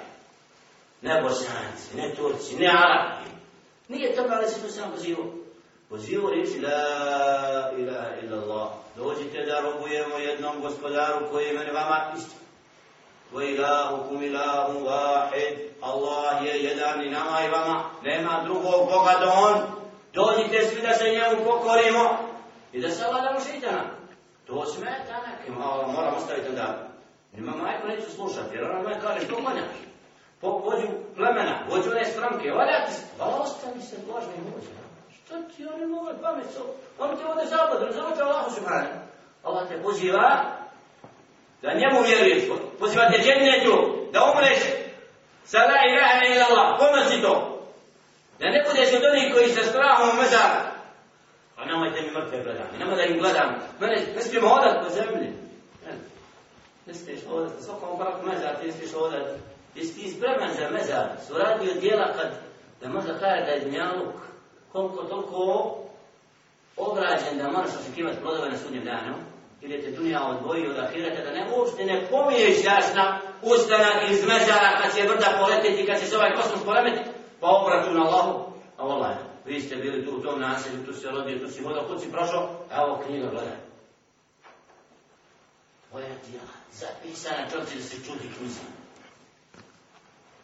Ne 1.02 1.22
bosanci, 1.22 1.96
ne 1.96 2.14
turci, 2.14 2.57
ne 2.57 2.68
arabi. 2.68 3.30
Nije 3.88 4.16
to 4.16 4.22
ali 4.30 4.48
se 4.48 4.62
tu 4.62 4.68
sam 4.68 4.90
pozivo. 4.90 5.35
Pozivo 5.88 6.30
reći 6.30 6.61
La 6.61 7.72
ilaha 7.78 8.11
illa 8.22 8.42
Allah. 8.42 8.68
Dođite 8.96 9.42
da 9.42 9.61
robujemo 9.61 10.18
jednom 10.18 10.61
gospodaru 10.61 11.30
koji 11.30 11.46
je 11.46 11.52
meni 11.52 11.70
vama 11.70 12.12
isto. 12.16 12.43
وإلهكم 13.34 14.17
إله 14.17 14.67
واحد 14.84 15.69
Allah 15.82 16.45
je 16.45 16.63
jedan 16.63 17.06
i 17.06 17.10
nama 17.10 17.41
i 17.45 17.49
vama, 17.49 17.84
nema 18.04 18.41
drugog 18.43 18.89
Boga 18.91 19.13
do 19.19 19.32
On. 19.32 19.58
Dođite 20.13 20.65
svi 20.65 20.82
da 20.82 20.93
se 20.93 21.04
njemu 21.04 21.45
pokorimo 21.45 22.17
i 22.73 22.82
da 22.82 22.89
se 22.89 23.06
vladamo 23.12 23.39
šeitana. 23.39 23.84
To 24.47 24.65
smeta 24.65 25.17
nekim, 25.28 25.62
a 25.62 25.88
moram 25.88 26.15
ostaviti 26.17 26.52
da. 26.52 26.88
Nima 27.34 27.52
majko 27.52 27.88
neću 27.88 28.12
slušati, 28.12 28.56
jer 28.56 28.63
ona 28.63 28.82
me 28.82 29.02
kaže, 29.02 29.25
što 29.25 29.41
manjaš? 29.41 29.75
Po 30.41 30.47
vođu 30.49 30.88
plemena, 31.15 31.60
vođu 31.69 31.89
one 31.91 32.06
stranke, 32.06 32.52
valja 32.52 32.86
ti 32.86 32.93
se, 32.93 33.02
pa 33.17 33.25
ostavi 33.25 33.82
se 33.82 33.95
Božni 34.08 34.34
muđe. 34.45 34.71
Što 35.17 35.36
ti 35.56 35.67
oni 35.73 35.86
mogu 35.86 36.10
pamet 36.21 36.45
su? 36.54 36.63
On 36.99 37.17
ti 37.17 37.23
ovdje 37.30 37.45
zabod, 37.45 37.82
razumite 37.82 38.21
Allahu 38.23 38.52
subhanahu. 38.52 38.99
Allah 39.43 39.67
te 39.67 39.82
poziva 39.84 40.53
da 41.64 41.79
njemu 41.81 41.98
vjeruješ, 42.09 42.42
pozivate 42.81 43.16
džennetu, 43.24 43.74
da 44.12 44.18
umreš 44.31 44.61
sa 45.50 45.59
la 45.70 45.81
ilaha 45.90 46.20
ila 46.33 46.44
Allah, 46.50 46.66
ponosi 46.81 47.22
to. 47.22 47.35
Da 48.38 48.46
ne 48.55 48.61
budeš 48.68 48.88
od 48.94 49.05
onih 49.11 49.27
koji 49.35 49.48
sa 49.48 49.62
strahom 49.70 50.09
u 50.11 50.20
mezara. 50.22 50.62
Pa 51.57 51.62
A 51.62 51.66
nemojte 51.66 52.03
mi 52.03 52.11
mrtve 52.11 52.42
gledati, 52.42 52.79
nemoj 52.79 52.96
da 52.96 53.03
im 53.03 53.18
gledam. 53.18 53.48
Mene, 53.81 53.96
ne 54.16 54.22
smijemo 54.22 54.48
odat 54.48 54.77
po 54.85 54.88
zemlji. 54.98 55.29
Ne 56.87 56.94
smiješ 56.94 57.20
hodat, 57.29 57.53
svakom 57.64 57.98
braku 57.98 58.27
mezar, 58.27 58.57
ti 58.61 58.66
ne 58.66 58.72
smiješ 58.72 58.94
odat, 58.94 59.27
Jesi 59.74 59.94
ti 59.94 60.11
spreman 60.11 60.50
za 60.59 60.70
mezar, 60.70 61.07
su 61.27 61.35
radio 61.38 61.74
dijela 61.81 62.12
kad, 62.16 62.31
da 62.81 62.88
možda 62.88 63.18
kaže 63.18 63.44
da 63.44 63.50
je 63.50 63.61
dnjaluk, 63.61 64.14
koliko 64.72 65.05
toliko 65.05 65.77
obrađen 66.77 67.38
da 67.38 67.50
moraš 67.50 67.70
očekivati 67.81 68.20
plodove 68.22 68.50
na 68.50 68.59
sudnjem 68.59 68.85
danu, 68.85 69.14
ili 69.64 69.83
te 69.83 69.90
dunja 69.90 70.20
odvojio 70.27 70.70
od 70.70 70.79
ahireta, 70.79 71.24
da 71.24 71.31
ne 71.31 71.46
uopšte 71.57 71.85
ne 71.85 72.07
pomiješ 72.11 72.64
jasna 72.64 73.20
ustana 73.42 74.03
iz 74.11 74.27
mezara 74.27 74.81
kad 74.83 74.94
će 74.94 75.09
vrda 75.09 75.37
poletiti, 75.40 75.87
kad 75.87 76.00
će 76.00 76.07
se 76.07 76.16
ovaj 76.16 76.35
kosmos 76.35 76.64
poremeti, 76.64 77.11
pa 77.40 77.46
obratu 77.46 77.94
na 77.94 78.05
Allahu. 78.05 78.53
A 78.79 78.83
Allah, 78.83 79.16
vi 79.44 79.61
ste 79.61 79.77
bili 79.77 80.05
tu 80.05 80.16
u 80.16 80.22
tom 80.22 80.40
naselju, 80.40 80.87
tu 80.87 80.92
se 80.92 81.11
rodio, 81.11 81.38
tu 81.38 81.53
si 81.53 81.62
vodio, 81.62 81.83
kud 81.88 82.00
si 82.00 82.11
prošao, 82.11 82.66
evo 82.77 83.03
knjiga, 83.07 83.29
gledaj. 83.29 83.57
Tvoja 85.90 86.07
djela, 86.07 86.55
zapisana 86.72 87.50
čovci 87.53 87.77
da 87.77 87.83
se 87.83 87.96
čudi 87.96 88.31
knjiza. 88.38 88.61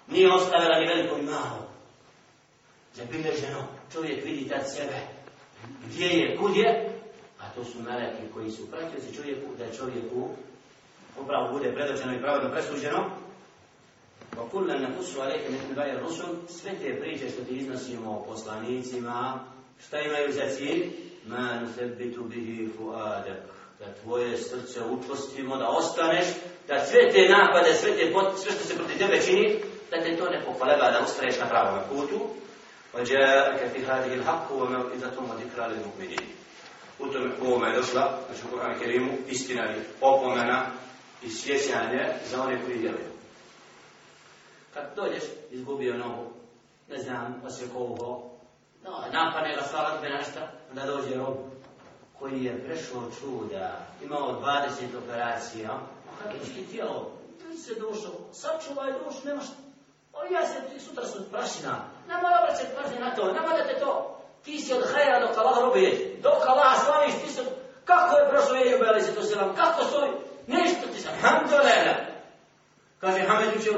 Nije 0.06 0.32
ostavila 0.32 0.78
ni 0.78 0.86
veliko 0.86 1.18
i 1.18 1.22
malo. 1.22 1.70
Zabilježeno, 2.94 3.64
čovjek 3.92 4.24
vidi 4.24 4.48
tad 4.48 4.72
sebe. 4.72 5.00
Gdje 5.86 6.06
je, 6.06 6.36
kud 6.36 6.56
je, 6.56 6.89
to 7.55 7.63
su 7.63 7.81
meleki 7.81 8.33
koji 8.33 8.51
su 8.51 8.71
pratioci 8.71 9.15
čovjeku, 9.15 9.55
da 9.57 9.63
je 9.63 9.73
čovjeku 9.73 10.29
upravo 11.21 11.51
bude 11.51 11.73
predočeno 11.73 12.15
i 12.15 12.21
pravodno 12.21 12.51
presuđeno. 12.51 13.09
Pa 14.35 14.49
kulla 14.51 14.77
na 14.77 14.97
kusu 14.97 15.21
aleke 15.21 15.49
metin 15.49 15.75
baje 15.75 15.99
rusul, 15.99 16.35
sve 16.49 16.71
te 16.71 16.99
priče 16.99 17.29
što 17.29 17.43
ti 17.43 17.55
iznosimo 17.55 18.11
o 18.11 18.23
poslanicima, 18.23 19.39
šta 19.87 19.99
imaju 19.99 20.33
za 20.33 20.47
cilj? 20.57 20.91
Man 21.27 21.73
sebitu 21.75 22.23
bihi 22.23 22.69
fuadak. 22.77 23.39
Da 23.79 23.93
tvoje 24.03 24.37
srce 24.37 24.83
učvostimo, 24.83 25.57
da 25.57 25.69
ostaneš, 25.69 26.25
da 26.67 26.85
sve 26.85 27.11
te 27.11 27.29
napade, 27.29 27.73
sve, 27.73 27.97
te 27.97 28.13
pot, 28.13 28.39
sve 28.39 28.51
što 28.51 28.63
se 28.63 28.75
proti 28.75 28.97
tebe 28.97 29.21
čini, 29.21 29.59
da 29.91 30.03
te 30.03 30.17
to 30.17 30.29
ne 30.29 30.45
pokoleba, 30.45 30.91
da 30.91 31.01
ustraješ 31.05 31.39
na 31.39 31.45
pravom 31.45 31.79
putu. 31.89 32.19
وجاءك 32.95 33.71
في 33.73 33.85
هذه 33.85 34.13
الحق 34.13 34.51
وموئذة 34.51 35.17
وذكرى 35.19 35.65
للمؤمنين 35.67 36.25
u 37.02 37.12
tome 37.12 37.30
ovome 37.42 37.68
je 37.68 37.76
došla, 37.76 38.18
znači 38.26 38.42
u 38.46 38.50
Koranu 38.50 38.78
Kerimu, 38.80 39.12
istina 39.28 39.62
je 39.62 39.84
opomena 40.00 40.66
i 41.22 41.30
sjećanje 41.30 42.14
za 42.30 42.42
one 42.42 42.64
koji 42.64 42.78
djeluju. 42.78 43.10
Kad 44.74 44.84
dođeš, 44.96 45.22
izgubio 45.50 45.98
nogu, 45.98 46.30
ne 46.88 46.98
znam, 46.98 47.42
osjeko 47.46 47.78
no, 48.84 49.04
napane 49.12 49.54
ga 49.56 49.62
sva 49.62 49.82
razbe 49.82 50.08
našta, 50.08 50.52
onda 50.70 50.86
dođe 50.86 51.14
rob, 51.14 51.36
koji 52.18 52.44
je 52.44 52.64
prešao 52.64 53.10
čuda, 53.20 53.86
imao 54.04 54.42
20 54.42 55.04
operacija, 55.04 55.70
a 55.70 56.22
kako 56.22 56.44
će 56.44 56.52
ti 56.52 56.66
tijelo, 56.70 57.12
ti 57.38 57.58
se 57.58 57.74
dušo, 57.74 58.12
sačuvaj 58.32 58.92
dušu, 58.92 59.26
nemaš, 59.26 59.46
o 60.12 60.32
ja 60.32 60.46
se, 60.46 60.54
ti 60.72 60.80
sutra 60.80 61.06
su 61.06 61.30
prašina, 61.30 61.84
nema 62.08 62.20
da 62.20 62.42
obraćati 62.42 62.74
pažnje 62.82 63.00
na 63.00 63.14
to, 63.14 63.32
nema 63.32 63.56
da 63.56 63.66
te 63.66 63.80
to, 63.80 64.19
ti 64.44 64.58
si 64.58 64.72
od 64.74 64.84
hajera 64.92 65.26
dok 65.26 65.38
Allah 65.38 65.58
robiješ, 65.60 65.94
dok 66.22 66.46
Allah 66.46 66.84
slaviš, 66.84 67.14
ti 67.22 67.32
si... 67.32 67.40
kako 67.84 68.16
je 68.16 68.28
prošlo 68.28 68.56
je 68.56 68.70
jubeli 68.70 69.02
se 69.02 69.14
to 69.14 69.22
selam, 69.22 69.56
kako 69.56 69.84
stoji, 69.84 70.10
nešto 70.46 70.86
ti 70.92 71.00
sam, 71.00 71.12
Alhamdulillah. 71.14 71.96
Kaže, 73.00 73.20
Hamed 73.20 73.48
uče, 73.56 73.70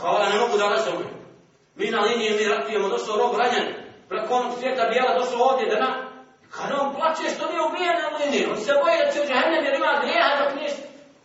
hvala, 0.00 0.28
ne 0.28 0.38
mogu 0.38 0.58
da 0.58 0.64
vas. 0.64 0.88
Mi 1.74 1.90
na 1.90 2.00
liniji 2.00 2.36
mi 2.38 2.48
ratujemo, 2.48 2.88
došao 2.88 3.16
rob 3.16 3.36
ranjen, 3.38 3.66
preko 4.08 4.34
onog 4.34 4.52
svijeta 4.58 4.88
bijela 4.88 5.18
došao 5.18 5.42
ovdje 5.42 5.66
da 5.66 5.80
na... 5.80 6.08
Kada 6.50 6.80
on 6.80 6.94
plaće 6.94 7.34
što 7.34 7.48
nije 7.48 7.62
ubijen 7.68 7.96
na 8.02 8.08
liniji, 8.18 8.46
on 8.50 8.56
se 8.56 8.72
boje 8.82 9.04
da 9.04 9.12
će 9.12 9.20
u 9.20 9.26
džahennem 9.28 9.64
jer 9.64 9.74
ima 9.74 10.00
grijeha 10.02 10.44
dok 10.44 10.54
nije 10.54 10.70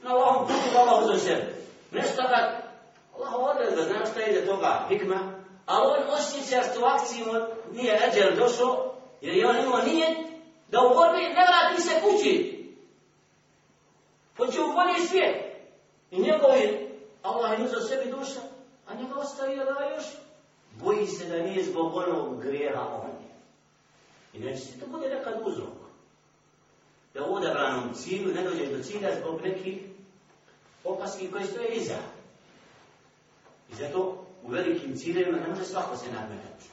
na 0.04 0.10
Allahom 0.14 0.48
putu 0.48 0.78
Allah 0.78 1.04
uzem 1.04 1.20
sebe. 1.20 1.46
Nešto 1.92 2.22
da 2.22 2.40
Allah 3.16 3.34
odred 3.34 3.88
znaš 3.88 4.10
šta 4.10 4.22
ide 4.24 4.46
toga 4.46 4.86
hikma, 4.90 5.20
a 5.66 5.82
on 5.82 6.00
osjeća 6.10 6.64
što 6.72 6.82
u 6.82 6.86
akciji 6.86 7.26
mu 7.26 7.34
nije 7.72 8.02
eđer 8.08 8.36
došao, 8.38 8.96
jer 9.22 9.36
je 9.36 9.48
on 9.48 9.60
imao 9.60 9.82
nijet 9.82 10.18
da 10.68 10.80
u 10.82 10.94
borbi 10.96 11.22
ne 11.22 11.46
vrati 11.48 11.82
se 11.82 12.02
kući. 12.02 12.64
Hoće 14.38 14.62
u 14.62 14.74
bolji 14.74 15.08
svijet. 15.08 15.36
I 16.12 16.22
njegovi, 16.22 16.90
Allah 17.24 17.60
je 17.60 17.66
uzao 17.66 17.82
sebi 17.82 18.12
duša, 18.12 18.40
a 18.88 18.94
njega 18.94 19.16
ostavio 19.16 19.66
da 19.66 19.96
još 19.96 20.06
boji 20.80 21.08
se 21.08 21.26
da 21.26 21.44
nije 21.44 21.64
zbog 21.64 21.96
onog 21.96 22.44
grijeha 22.44 22.82
on 22.82 23.10
je. 23.10 23.34
I 24.34 24.40
neće 24.40 24.62
se 24.62 24.80
to 24.80 24.88
bude 24.88 25.10
nekad 25.10 25.34
uzrok. 25.46 25.74
Da 27.14 27.26
u 27.26 27.36
odabranom 27.36 27.94
cilju 27.94 28.34
ne 28.34 28.44
dođeš 28.44 28.70
do 28.70 28.84
cilja 28.84 29.16
zbog 29.20 29.42
nekih 29.42 29.82
opaski 30.84 31.32
koje 31.32 31.46
stoje 31.46 31.76
iza. 31.76 31.98
I 33.72 33.76
zato 33.76 34.23
u 34.43 34.49
velikim 34.49 34.97
ciljevima 34.97 35.39
ne 35.39 35.49
može 35.49 35.65
svako 35.65 35.97
se 35.97 36.13
nadmetati. 36.13 36.65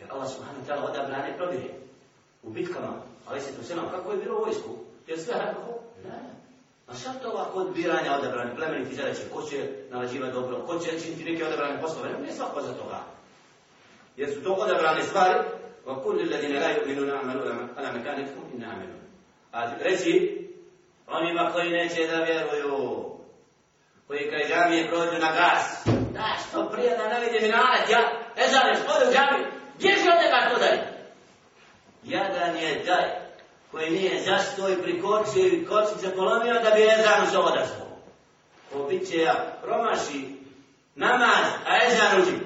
Jer 0.00 0.12
Allah 0.12 0.28
subhanahu 0.30 0.62
wa 0.62 0.68
ta'ala 0.68 0.90
odabrane 0.90 1.36
probire. 1.36 1.68
U 2.42 2.50
bitkama, 2.50 3.02
ali 3.26 3.40
se 3.40 3.56
to 3.56 3.62
sve 3.62 3.76
kako 3.90 4.12
je 4.12 4.18
bilo 4.18 4.36
u 4.38 4.44
vojsku? 4.44 4.70
Jer 5.06 5.20
sve 5.20 5.34
kako? 5.34 5.80
Ne. 6.04 6.20
A 6.86 6.94
šta 6.94 7.12
to 7.12 7.30
ovako 7.30 7.58
odbiranja 7.58 8.16
odabrane 8.18 8.56
plemeniti 8.56 8.94
zadaće? 8.94 9.28
Ko 9.32 9.42
će 9.42 9.70
nalađivati 9.90 10.32
dobro? 10.32 10.66
Ko 10.66 10.78
će 10.78 11.00
činiti 11.00 11.24
neke 11.24 11.44
odabrane 11.44 11.80
poslove? 11.80 12.08
Ne 12.26 12.32
svako 12.32 12.60
za 12.60 12.74
toga. 12.74 13.00
Jer 14.16 14.34
su 14.34 14.42
to 14.42 14.52
odabrane 14.52 15.02
stvari 15.02 15.38
وَكُلُّ 15.88 16.20
الَّذِينَ 16.20 16.52
لَا 16.60 16.70
يُؤْمِنُونَ 16.76 17.10
عَمَلُوا 17.10 17.44
عَلَى 17.76 17.88
مَكَانِكُمْ 17.96 18.42
إِنَّ 18.54 18.64
عَمِلُونَ 18.64 19.02
A 19.52 19.74
reci, 19.80 20.44
onima 21.06 21.50
koji 21.52 21.70
neće 21.70 22.06
da 22.06 22.16
vjeruju, 22.16 23.04
koji 24.06 24.28
kraj 24.28 24.48
džamije 24.48 24.88
prođu 24.88 25.18
na 25.20 25.32
gas, 25.32 25.84
da 26.13 26.35
što 26.49 26.69
prije 26.69 26.97
da 26.97 27.07
ne 27.07 27.19
vidim 27.19 27.41
minaret, 27.41 27.89
ja, 27.89 28.01
ne 28.37 28.47
zaneš, 28.47 28.77
ode 28.95 29.09
u 29.09 29.13
džami, 29.13 29.45
bježi 29.79 30.09
od 30.09 30.23
njega 30.23 30.49
to 30.49 30.59
daj. 30.59 30.77
Jadan 32.03 32.55
je 32.57 32.83
daj, 32.85 33.05
koji 33.71 33.89
nije 33.89 34.21
zastoj 34.21 34.81
pri 34.81 34.91
i 34.91 35.39
ili 35.39 35.67
se 36.01 36.15
polomio 36.15 36.53
da 36.53 36.69
bi 36.69 36.83
Ezan 36.83 37.31
se 37.31 37.37
odazvao. 37.37 37.87
Ko 38.71 38.83
bit 38.83 39.09
će 39.09 39.17
ja 39.17 39.57
promaši 39.63 40.35
namaz, 40.95 41.45
a 41.67 41.85
Ezan 41.87 42.21
uđi. 42.21 42.37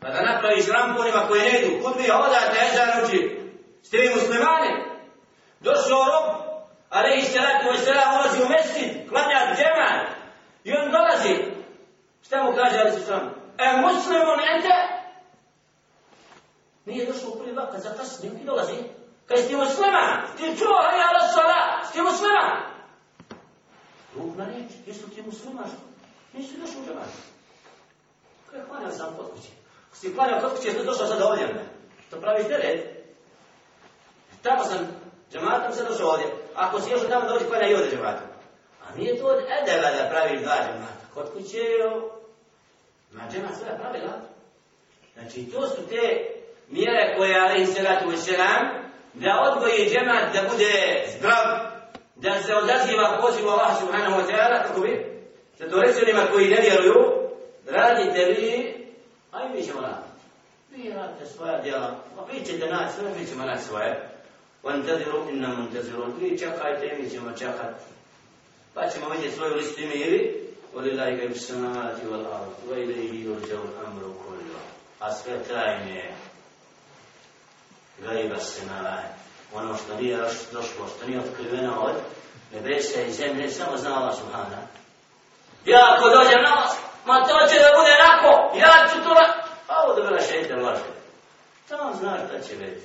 Pa 0.00 0.08
da 0.08 0.22
napraviš 0.22 0.66
ramponima 0.66 1.28
koji 1.28 1.40
ne 1.40 1.60
idu, 1.60 1.82
kud 1.82 1.96
bi 1.96 2.10
odate 2.10 2.58
Ezan 2.72 3.04
uđi? 3.04 3.38
Ste 3.82 3.98
vi 3.98 4.14
muslimani? 4.14 4.70
Došao 5.60 6.04
rob, 6.04 6.34
ali 6.90 7.18
i 7.18 7.22
ste 7.22 7.38
rati, 7.38 7.84
se 7.84 7.92
rati, 7.92 8.16
ulazi 8.16 8.42
u 8.42 8.48
mesjid, 8.48 9.08
klanja 9.08 9.56
džeman. 9.56 10.06
I 10.64 10.72
on 10.72 10.90
dolazi. 10.90 11.57
Šta 12.28 12.42
mu 12.42 12.52
kaže, 12.56 12.78
ali 12.78 12.92
su? 12.92 13.12
E, 13.58 13.66
muslimun 13.80 14.40
ente? 14.54 14.76
Nije 16.84 17.06
došlo 17.06 17.30
u 17.30 17.38
prvi 17.38 17.52
vakat, 17.52 17.80
zakasnije, 17.80 18.32
i 18.42 18.44
dolazi. 18.44 18.76
Kaj 19.26 19.38
si 19.38 19.56
musliman? 19.56 20.20
Ti 20.36 20.56
čuo, 20.58 20.78
hej, 20.90 21.00
ala 21.08 21.28
sala, 21.34 21.60
si 21.92 22.02
musliman? 22.02 22.50
Ruk 24.16 24.36
na 24.36 24.44
reč, 24.44 24.70
jesu 24.86 25.08
ti 25.08 25.22
musliman? 25.22 25.70
Nisi 26.32 26.60
došao 26.60 26.80
u 26.80 26.86
džemat. 26.86 27.08
Kaj 28.50 28.60
hvala 28.68 28.92
sam 28.92 29.16
kod 29.16 29.30
kuće? 29.30 29.48
Ako 29.88 29.96
si 29.96 30.14
hvala 30.14 30.40
kod 30.40 30.56
kuće, 30.56 30.68
jesi 30.68 30.84
došao 30.84 31.06
sada 31.06 31.28
ovdje? 31.28 31.64
To 32.10 32.20
praviš 32.20 32.46
teret? 32.46 33.04
Tamo 34.42 34.64
sam 34.64 34.78
džematom 35.32 35.72
se 35.72 35.84
došao 35.84 36.08
ovdje. 36.08 36.26
Ako 36.54 36.80
si 36.80 36.90
još 36.90 37.02
od 37.02 37.08
tamo 37.08 37.28
dođi, 37.28 37.44
hvala 37.44 37.66
i 37.66 37.74
ovdje 37.74 37.90
džematom. 37.90 38.26
A 38.84 38.96
nije 38.96 39.18
to 39.18 39.26
od 39.26 39.38
edela 39.38 39.90
da 39.90 40.10
praviš 40.10 40.40
dva 40.40 40.56
džemata. 40.56 41.04
Kod 41.14 41.32
kuće 41.32 41.58
je 41.58 42.17
na 43.11 43.23
džemat 43.31 43.55
svoja 43.57 43.75
pravila. 43.75 44.13
Znači, 45.13 45.51
to 45.51 45.67
su 45.67 45.87
te 45.89 46.29
mjere 46.69 47.13
koje, 47.17 47.39
ali 47.39 47.65
se 47.65 47.83
ratu 47.83 48.09
u 48.09 48.17
selam, 48.17 48.67
da 49.13 49.51
odgoji 49.51 49.89
džemat 49.89 50.33
da 50.33 50.49
bude 50.51 51.03
zdrav, 51.17 51.45
da 52.15 52.41
se 52.43 52.55
odaziva 52.55 53.19
pozivu 53.21 53.49
Allah 53.49 53.79
subhanahu 53.79 54.21
wa 54.21 54.25
ta'ala, 54.27 54.67
kako 54.67 54.81
bi? 54.81 55.21
Za 55.59 55.69
to 55.69 55.81
reći 55.81 56.03
onima 56.03 56.27
koji 56.31 56.49
ne 56.49 56.61
vjeruju, 56.61 57.29
radite 57.67 58.25
vi, 58.25 58.75
a 59.31 59.43
i 59.43 59.49
mi 59.49 59.63
ćemo 59.63 59.81
raditi. 59.81 60.09
Vi 60.71 60.89
radite 60.89 61.25
svoja 61.25 61.61
djela, 61.61 61.95
pa 62.15 62.23
vi 62.33 62.45
ćete 62.45 62.65
naći 62.65 62.93
svoje, 62.93 63.15
mi 63.19 63.27
ćemo 63.27 63.45
naći 63.45 63.63
svoje. 63.63 64.09
وَانْتَذِرُوا 64.63 65.27
إِنَّا 65.31 65.49
مُنْتَذِرُونَ 65.57 66.11
Vi 66.19 66.37
čekajte, 66.37 66.97
mi 66.99 67.09
ćemo 67.09 67.31
čekati. 67.31 67.83
Pa 68.73 68.89
ćemo 68.89 69.09
vidjeti 69.09 69.35
svoju 69.35 69.55
listu 69.55 69.81
imiri. 69.81 70.43
وَلِلَّهِ 70.73 71.09
غَيْبُ 71.21 71.31
السَّمَاوَاتِ 71.31 71.99
وَالْأَرْضِ 72.09 72.53
وَإِلَيْهِ 72.69 73.13
يُرْجَوُ 73.27 73.61
الْأَمْرُ 73.69 74.03
كُلُّهُ 74.25 74.61
A 74.99 75.11
sve 75.11 75.43
tajne 75.43 76.15
gajba 77.99 78.39
se 78.39 78.65
na 78.65 79.03
ono 79.53 79.77
što 79.77 79.95
nije 79.95 80.17
došlo, 80.51 80.87
što 80.97 81.07
nije 81.07 81.19
otkriveno 81.19 81.81
od 81.81 81.95
nebesa 82.53 83.01
i 83.01 83.11
zemlje, 83.11 83.49
samo 83.49 83.77
zna 83.77 83.99
Allah 83.99 84.15
subhana. 84.17 84.57
Ja 85.65 85.95
ako 85.95 86.09
dođem 86.09 86.43
na 86.43 86.53
vas, 86.53 86.77
ma 87.05 87.23
to 87.23 87.47
će 87.49 87.59
da 87.59 87.77
bude 87.79 87.93
nako, 88.05 88.57
ja 88.57 88.87
ću 88.89 89.03
to 89.03 89.13
na... 89.13 89.25
A 89.67 89.83
ovo 89.83 89.93
da 89.93 90.07
bila 90.07 90.21
šeitre 90.21 90.55
laže. 90.55 90.93
Tamo 91.69 91.93
znaš 91.93 92.19
da 92.31 92.39
će 92.39 92.55
biti. 92.55 92.81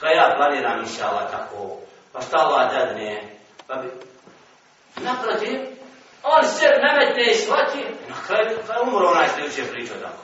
Kaj 0.00 0.14
ja 0.14 0.34
planiram 0.36 0.80
inša 0.80 1.06
Allah 1.06 1.30
tako, 1.30 1.76
pa 2.12 2.20
šta 2.20 2.36
Allah 2.36 2.72
dadne, 2.72 3.22
pa 3.66 3.74
bi... 3.74 3.88
Naprotiv, 4.96 5.73
on 6.25 6.43
se 6.47 6.67
nametne 6.81 7.31
i 7.31 7.35
shvati, 7.35 7.85
na 8.09 8.15
kraju, 8.27 8.59
kaj 8.67 8.81
umro 8.83 9.07
onaj 9.07 9.27
što 9.27 9.39
juče 9.39 9.71
pričao 9.71 9.97
tako. 9.97 10.23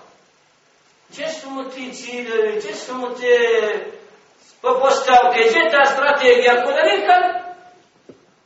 Gdje 1.10 1.30
su 1.30 1.50
mu 1.50 1.64
ti 1.64 1.94
ciljevi, 1.94 2.60
gdje 2.60 2.76
su 2.76 2.96
mu 2.96 3.08
te 3.10 3.36
po 4.62 4.80
postavke, 4.80 5.40
gdje 5.50 5.72
ta 5.72 5.86
strategija, 5.86 6.64
ko 6.66 6.72
da 6.72 6.84
nikad, 6.84 7.24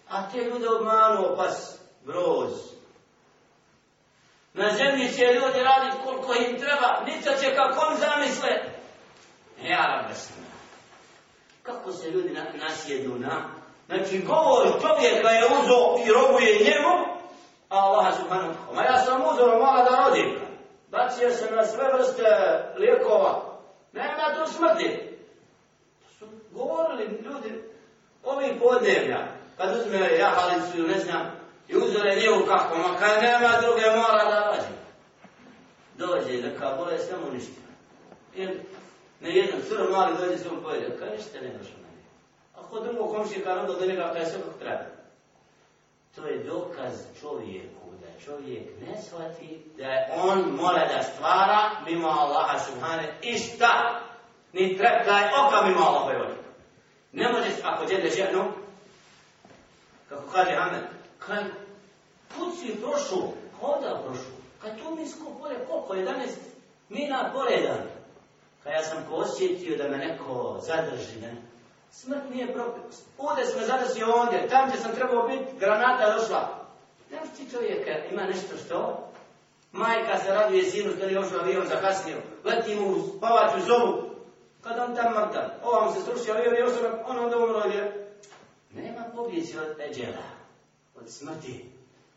a 0.09 0.29
te 0.31 0.37
ljude 0.37 0.69
obmanuo 0.69 1.35
pas, 1.35 1.79
broz. 2.05 2.51
Na 4.53 4.69
zemlji 4.69 5.13
će 5.13 5.23
ljudi 5.25 5.63
raditi 5.63 5.97
koliko 6.03 6.33
im 6.33 6.59
treba, 6.59 7.03
nica 7.05 7.37
će 7.41 7.55
kako 7.55 7.85
on 7.89 7.97
zamisle. 7.97 8.49
Ja 9.63 9.85
rabesna. 9.87 10.35
Kako 11.63 11.91
se 11.91 12.11
ljudi 12.11 12.29
na, 12.29 12.45
nasjednu 12.53 13.15
na? 13.19 13.49
Znači, 13.87 14.21
govor 14.21 14.81
čovjeka 14.81 15.29
je 15.29 15.45
uzo 15.45 16.05
i 16.05 16.11
robuje 16.11 16.59
njemu, 16.59 17.14
Allah 17.69 18.13
subhanahu 18.17 18.49
wa 18.49 18.55
ta'ala. 18.55 18.75
Ma 18.75 18.83
ja 18.83 18.97
sam 19.05 19.21
uzor 19.21 19.59
mala 19.59 19.83
da 19.83 20.03
rodim. 20.05 20.39
Bacio 20.91 21.31
sam 21.31 21.55
na 21.55 21.65
sve 21.65 21.93
vrste 21.93 22.23
lijekova. 22.77 23.41
Nema 23.93 24.35
tu 24.35 24.51
smrti 24.51 25.17
Su 26.19 26.25
govorili 26.51 27.21
ljudi 27.23 27.63
ovih 28.23 28.51
podnevlja, 28.61 29.27
kad 29.57 29.75
uzme 29.75 30.17
jahalicu 30.17 30.77
ili 30.77 30.87
ne 30.87 30.99
znam, 30.99 31.31
i 31.67 31.77
uzore 31.77 32.15
njevu 32.15 32.45
kako, 32.47 32.77
ma 32.77 32.97
kad 32.99 33.23
nema 33.23 33.49
druge 33.61 33.81
mora 33.81 34.23
da 34.29 34.49
vađe. 34.49 34.75
Dođe 35.97 36.41
neka 36.41 36.75
bolest, 36.77 37.09
samo 37.09 37.29
ništa. 37.33 37.61
I 38.35 38.47
ne 39.21 39.35
jedan 39.35 39.61
crv 39.69 39.91
mali 39.91 40.17
dođe 40.17 40.37
se 40.37 40.49
mu 40.49 40.61
pojede, 40.61 40.97
kaj 40.97 41.09
ništa 41.09 41.41
ne 41.41 41.47
došlo 41.47 41.75
na 41.81 41.89
njega. 41.89 42.09
Ako 42.55 42.79
drugo 42.79 43.07
komšika 43.07 43.59
onda 43.59 43.73
do 43.73 43.85
njega 43.85 44.03
pa 44.07 44.13
kaj 44.13 44.25
sve 44.25 44.39
kako 44.41 44.59
treba. 44.59 44.94
To 46.15 46.27
je 46.27 46.43
dokaz 46.43 46.93
čovjeku, 47.21 47.85
da 48.01 48.19
čovjek 48.25 48.67
ne 48.81 49.01
shvati 49.01 49.65
da 49.77 50.07
on 50.15 50.39
mora 50.61 50.87
da 50.93 51.03
stvara 51.03 51.69
mimo 51.85 52.07
Allaha 52.07 52.59
subhane 52.59 53.13
i 53.21 53.37
šta? 53.37 54.01
Ni 54.53 54.77
treptaj 54.77 55.23
oka 55.23 55.67
mimo 55.67 55.79
Allaha 55.79 56.13
subhane. 56.13 56.35
Ne 57.11 57.31
možeš, 57.31 57.53
ako 57.63 57.85
djede 57.85 58.09
ženu, 58.09 58.51
kako 60.09 60.31
kaže 60.31 60.55
Amen, 60.59 60.81
kaj, 61.19 61.43
put 62.37 62.53
si 62.59 62.81
prošao, 62.81 63.33
hoda 63.61 64.01
prošao, 64.05 64.35
kaj 64.61 64.77
tu 64.77 64.95
misko 64.95 65.25
polje, 65.39 65.55
koliko, 65.69 65.93
11 65.93 66.27
mina 66.89 67.31
poredan. 67.33 67.81
Kaj 68.63 68.73
ja 68.73 68.83
sam 68.83 69.05
posjetio 69.09 69.77
da 69.77 69.87
me 69.87 69.97
neko 69.97 70.59
zadrži, 70.61 71.19
ne? 71.21 71.35
Smrt 71.91 72.29
nije 72.33 72.53
propis. 72.53 73.01
Ovdje 73.17 73.45
smo 73.45 73.61
zadesio 73.61 74.15
ovdje, 74.15 74.47
tam 74.47 74.67
gdje 74.69 74.79
sam 74.79 74.91
trebao 74.91 75.27
biti, 75.27 75.59
granata 75.59 76.17
došla. 76.17 76.65
Nemaš 77.11 77.29
ti 77.37 77.51
čovjeka, 77.51 77.91
ima 78.11 78.23
nešto 78.23 78.57
što? 78.65 79.09
Majka 79.71 80.17
se 80.17 80.33
raduje 80.33 80.63
sinu 80.63 80.91
što 80.95 81.05
je 81.05 81.19
ošao 81.19 81.39
avion 81.39 81.67
zakasnio. 81.67 82.17
Leti 82.43 82.75
mu 82.75 82.95
spavaću 83.17 83.65
zovu. 83.65 84.09
Kad 84.61 84.79
on 84.79 84.95
tam 84.95 85.13
mrtav, 85.13 85.43
ova 85.63 85.85
mu 85.85 85.93
se 85.93 86.01
srušio 86.01 86.33
avion 86.33 86.55
i 86.55 86.63
ošao, 86.63 86.99
on 87.07 87.19
onda 87.19 87.37
umro 87.37 87.59
je. 87.59 88.11
Nema 88.73 89.05
pobjeći 89.15 89.57
od 89.57 89.79
eđela, 89.79 90.23
od 90.95 91.09
smrti. 91.09 91.65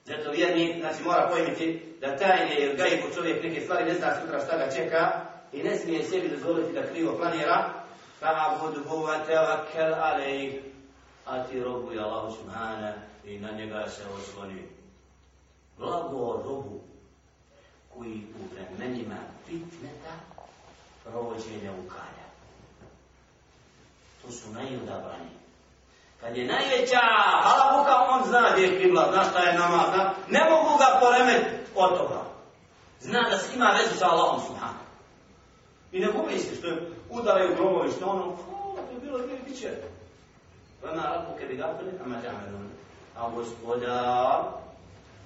Zato 0.05 0.31
vjerni, 0.31 0.77
znači 0.81 1.03
mora 1.03 1.29
pojmiti 1.31 1.97
da 2.01 2.17
tajne 2.17 2.57
ili 2.59 2.77
gajbu 2.77 3.15
čovjek 3.15 3.45
neke 3.45 3.61
stvari 3.61 3.85
ne 3.85 3.95
zna 3.95 4.21
sutra 4.21 4.41
šta 4.41 4.57
ga 4.57 4.71
čeka 4.71 5.21
i 5.53 5.63
ne 5.63 5.79
smije 5.79 6.03
sebi 6.03 6.29
dozvoliti 6.29 6.73
da 6.73 6.87
krivo 6.87 7.17
planira. 7.17 7.78
Fa'budhu 8.21 9.03
wa 9.03 9.19
tawakkal 9.27 9.95
alayh. 9.95 10.63
A 11.27 11.45
ti 11.45 11.61
robuj 11.61 11.99
Allah 11.99 12.33
subhana 12.33 12.93
i 13.25 13.39
na 13.39 13.51
njega 13.53 13.89
se 13.89 14.03
osloni. 14.07 14.69
Blago 15.79 16.43
robu 16.45 16.81
koji 17.95 18.27
u 18.41 18.55
vremenima 18.55 19.17
fitneta 19.47 20.15
provođenja 21.05 21.73
ukalja. 21.85 22.27
To 24.23 24.33
su 24.33 24.51
najodabrani. 24.51 25.31
Kad 26.21 26.37
je 26.37 26.47
najveća 26.47 27.01
halabuka, 27.43 27.95
on 28.09 28.29
zna 28.29 28.51
gdje 28.53 28.67
je 28.67 28.81
kibla, 28.83 29.13
zna 29.13 29.25
šta 29.25 29.39
je 29.39 29.59
namaz. 29.59 29.89
Ne 30.29 30.41
mogu 30.51 30.79
ga 30.79 30.99
poremet 31.01 31.45
od 31.75 31.99
toga. 31.99 32.23
Zna 33.01 33.23
da 33.31 33.39
se 33.39 33.55
ima 33.55 33.67
vezu 33.79 33.99
sa 33.99 34.07
Allahom 34.07 34.41
subhanahu. 34.47 34.88
I 35.93 36.01
ne 36.01 36.13
pomisli 36.13 36.57
što 36.57 36.67
je 36.67 36.91
udaraju 37.11 37.55
grobovi, 37.55 37.93
što 37.93 38.07
ono, 38.07 38.37
to 38.75 38.95
je 38.95 39.01
bilo 39.01 39.19
dvije 39.19 39.39
bit 39.47 39.61
će. 39.61 39.71
Vama 40.83 41.03
rabu 41.03 41.39
kebi 41.39 41.57
gafili, 41.57 41.91
ama 42.05 42.17
ta'amelun. 42.17 42.69
A 43.17 43.31
gospodar, 43.31 44.43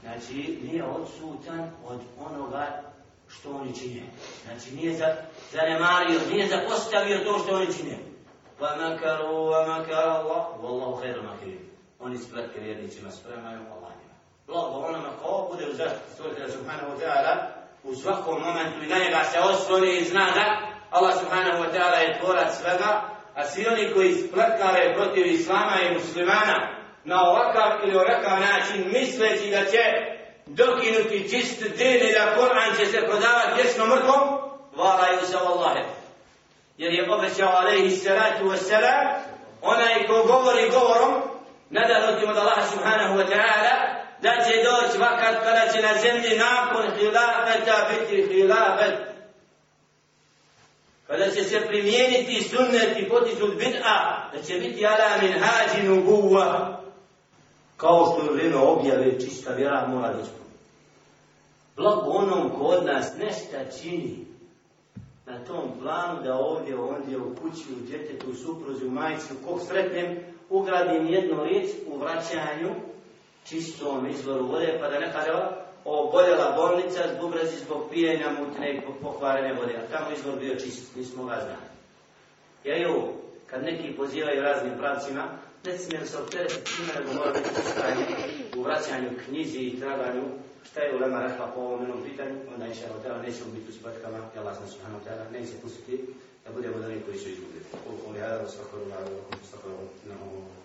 znači, 0.03 0.59
nije 0.63 0.85
odsutan 0.85 1.71
od 1.87 2.01
onoga 2.21 2.83
što 3.29 3.51
oni 3.51 3.75
čine. 3.75 4.03
Znači, 4.45 4.75
nije 4.75 4.95
za, 4.95 5.17
zanemario, 5.53 6.21
nije 6.31 6.49
zapostavio 6.49 7.25
to 7.25 7.39
što 7.39 7.57
oni 7.57 7.67
čine. 7.77 7.99
Wa 8.61 8.77
makaru, 8.77 9.35
wa 9.35 9.67
makar 9.69 10.09
Allah, 10.09 10.47
wallahu 10.63 11.01
khairu 11.01 11.23
makirin. 11.23 11.69
Oni 12.01 12.19
spletke 12.19 12.61
vjernicima 12.61 13.11
spremaju 13.11 13.59
Allahima. 13.59 14.15
Blago 14.47 14.87
onama 14.87 15.09
ko 15.23 15.49
bude 15.53 15.71
u 15.71 15.75
zaštiti 15.75 16.13
stvoritelja 16.15 16.49
subhanahu 16.49 16.91
wa 16.93 16.99
ta'ala, 17.01 17.62
u 17.85 17.95
svakom 17.95 18.43
momentu 18.43 18.83
i 18.83 18.87
na 18.87 18.99
njega 18.99 19.25
se 19.33 19.39
osvori 19.41 19.99
i 19.99 20.05
zna 20.05 20.27
da 20.35 20.73
Allah 20.91 21.15
subhanahu 21.19 21.63
wa 21.63 21.71
ta'ala 21.73 21.97
je 21.97 22.19
tvorac 22.21 22.59
svega, 22.61 23.03
a 23.35 23.47
svi 23.47 23.67
oni 23.69 23.93
koji 23.95 24.15
spletkare 24.15 24.95
protiv 24.95 25.27
islama 25.27 25.77
i 25.83 25.95
muslimana 25.95 26.69
na 27.05 27.31
ovakav 27.31 27.71
ili 27.85 27.97
ovakav 27.97 28.41
način 28.41 28.93
misleći 28.93 29.51
da 29.51 29.65
će 29.65 29.83
dokinuti 30.47 31.29
čist 31.31 31.63
din 31.63 32.09
i 32.09 32.13
da 32.13 32.37
Kur'an 32.37 32.77
će 32.79 32.87
se 32.87 32.99
prodavati 33.07 33.63
vječno 33.63 33.87
mrkom, 33.87 34.21
varaju 34.77 35.19
se 35.27 35.37
Allahe. 35.37 35.85
Jer 36.77 36.93
je 36.93 37.13
obećao 37.13 37.49
alaihi 37.49 37.91
salatu 37.91 38.45
wa 38.45 38.57
salam, 38.57 39.07
onaj 39.63 40.07
ko 40.07 40.23
govori 40.27 40.71
govorom, 40.71 41.23
nadanutim 41.71 42.29
od 42.29 42.37
Allaha 42.37 42.67
subhanahu 42.67 43.15
wa 43.19 43.27
ta'ala, 43.27 44.02
da 44.23 44.31
će 44.45 44.55
doći 44.63 44.99
vakat 44.99 45.35
pa 45.39 45.45
kada 45.45 45.73
će 45.73 45.83
na 45.83 45.95
zemlji 46.03 46.39
nakon 46.39 46.99
hilafeta 46.99 47.89
biti 47.91 48.27
hilafet. 48.27 48.99
Pa 51.07 51.13
kada 51.13 51.31
će 51.31 51.45
se 51.45 51.67
primijeniti 51.67 52.49
sunnet 52.49 52.99
i 52.99 53.09
potiču 53.09 53.47
bid'a, 53.47 54.31
da 54.33 54.43
će 54.43 54.55
biti 54.55 54.87
ala 54.87 55.23
min 55.23 55.33
hađinu 55.33 56.03
guva, 56.03 56.81
kao 57.77 58.07
što 58.07 58.25
je 58.27 58.33
vrijeme 58.33 58.57
objave 58.57 59.21
čista 59.21 59.53
vjera 59.53 59.87
mora 59.89 60.13
da. 60.13 60.23
Blago 61.77 62.11
onom 62.11 62.51
ko 62.51 62.65
od 62.65 62.85
nas 62.85 63.13
nešta 63.19 63.79
čini 63.81 64.27
na 65.27 65.45
tom 65.45 65.71
planu 65.83 66.23
da 66.23 66.35
ovdje, 66.35 66.77
ondje, 66.77 67.19
u 67.19 67.35
kući, 67.35 67.65
u 67.73 67.87
djetetu, 67.87 68.31
u 68.31 68.35
supruzi, 68.35 68.87
u 68.87 68.91
majicu, 68.91 69.35
kog 69.47 69.61
sretnem, 69.69 70.17
ugradim 70.51 71.07
jednu 71.07 71.45
riječ 71.45 71.71
u 71.87 71.99
vraćanju 71.99 72.92
čistom 73.45 74.09
izvoru 74.11 74.47
vode, 74.47 74.79
pa 74.81 74.89
da 74.89 75.01
ne 75.01 75.13
kaže 75.13 75.33
oboljela 75.85 76.53
bolnica 76.57 77.03
zbog 77.17 77.35
razi 77.35 77.57
zbog 77.57 77.91
pijenja 77.91 78.31
mutne 78.39 78.75
i 78.75 78.81
pokvarene 79.03 79.55
vode, 79.55 79.75
a 79.77 79.97
tamo 79.97 80.17
izvor 80.17 80.39
bio 80.39 80.55
čist, 80.55 80.97
nismo 80.97 81.25
ga 81.25 81.35
znali. 81.35 81.73
Ja 82.65 82.77
ju, 82.77 83.03
kad 83.47 83.63
neki 83.65 83.97
pozivaju 83.97 84.43
raznim 84.43 84.79
pravcima, 84.79 85.25
ne 85.65 85.79
smijem 85.79 86.07
se 86.07 86.19
opteretiti 86.19 86.71
time, 86.77 86.93
nego 86.99 87.19
mora 87.19 87.33
biti 87.33 87.61
ustrajni 87.67 88.05
u 88.57 88.63
vraćanju 88.63 89.11
knjizi 89.25 89.59
i 89.59 89.81
traganju. 89.81 90.23
Šta 90.71 90.81
je 90.81 90.97
ulema 90.97 91.23
rekla 91.27 91.47
po 91.55 91.61
ovom 91.61 91.81
jednom 91.81 92.03
pitanju, 92.03 92.37
onda 92.55 92.67
inša 92.67 92.87
Allah, 92.87 93.23
nećemo 93.27 93.51
biti 93.55 93.71
u 93.71 93.73
spatkama, 93.73 94.19
ja 94.19 94.41
Allah 94.41 94.57
sam 94.57 94.69
subhanahu 94.69 95.05
ta'ala, 95.07 95.33
neće 95.33 95.53
pustiti 95.63 96.07
da 96.45 96.53
budemo 96.53 96.79
da 96.79 96.87
koji 97.07 97.19
su 97.19 97.29
izgubili. 97.29 97.65
Koliko 97.85 98.11
li 98.11 98.21
hada, 98.21 98.49
svakog 98.49 98.81
Allah, 98.83 99.23
svakog 99.51 99.71
Allah, 99.73 100.62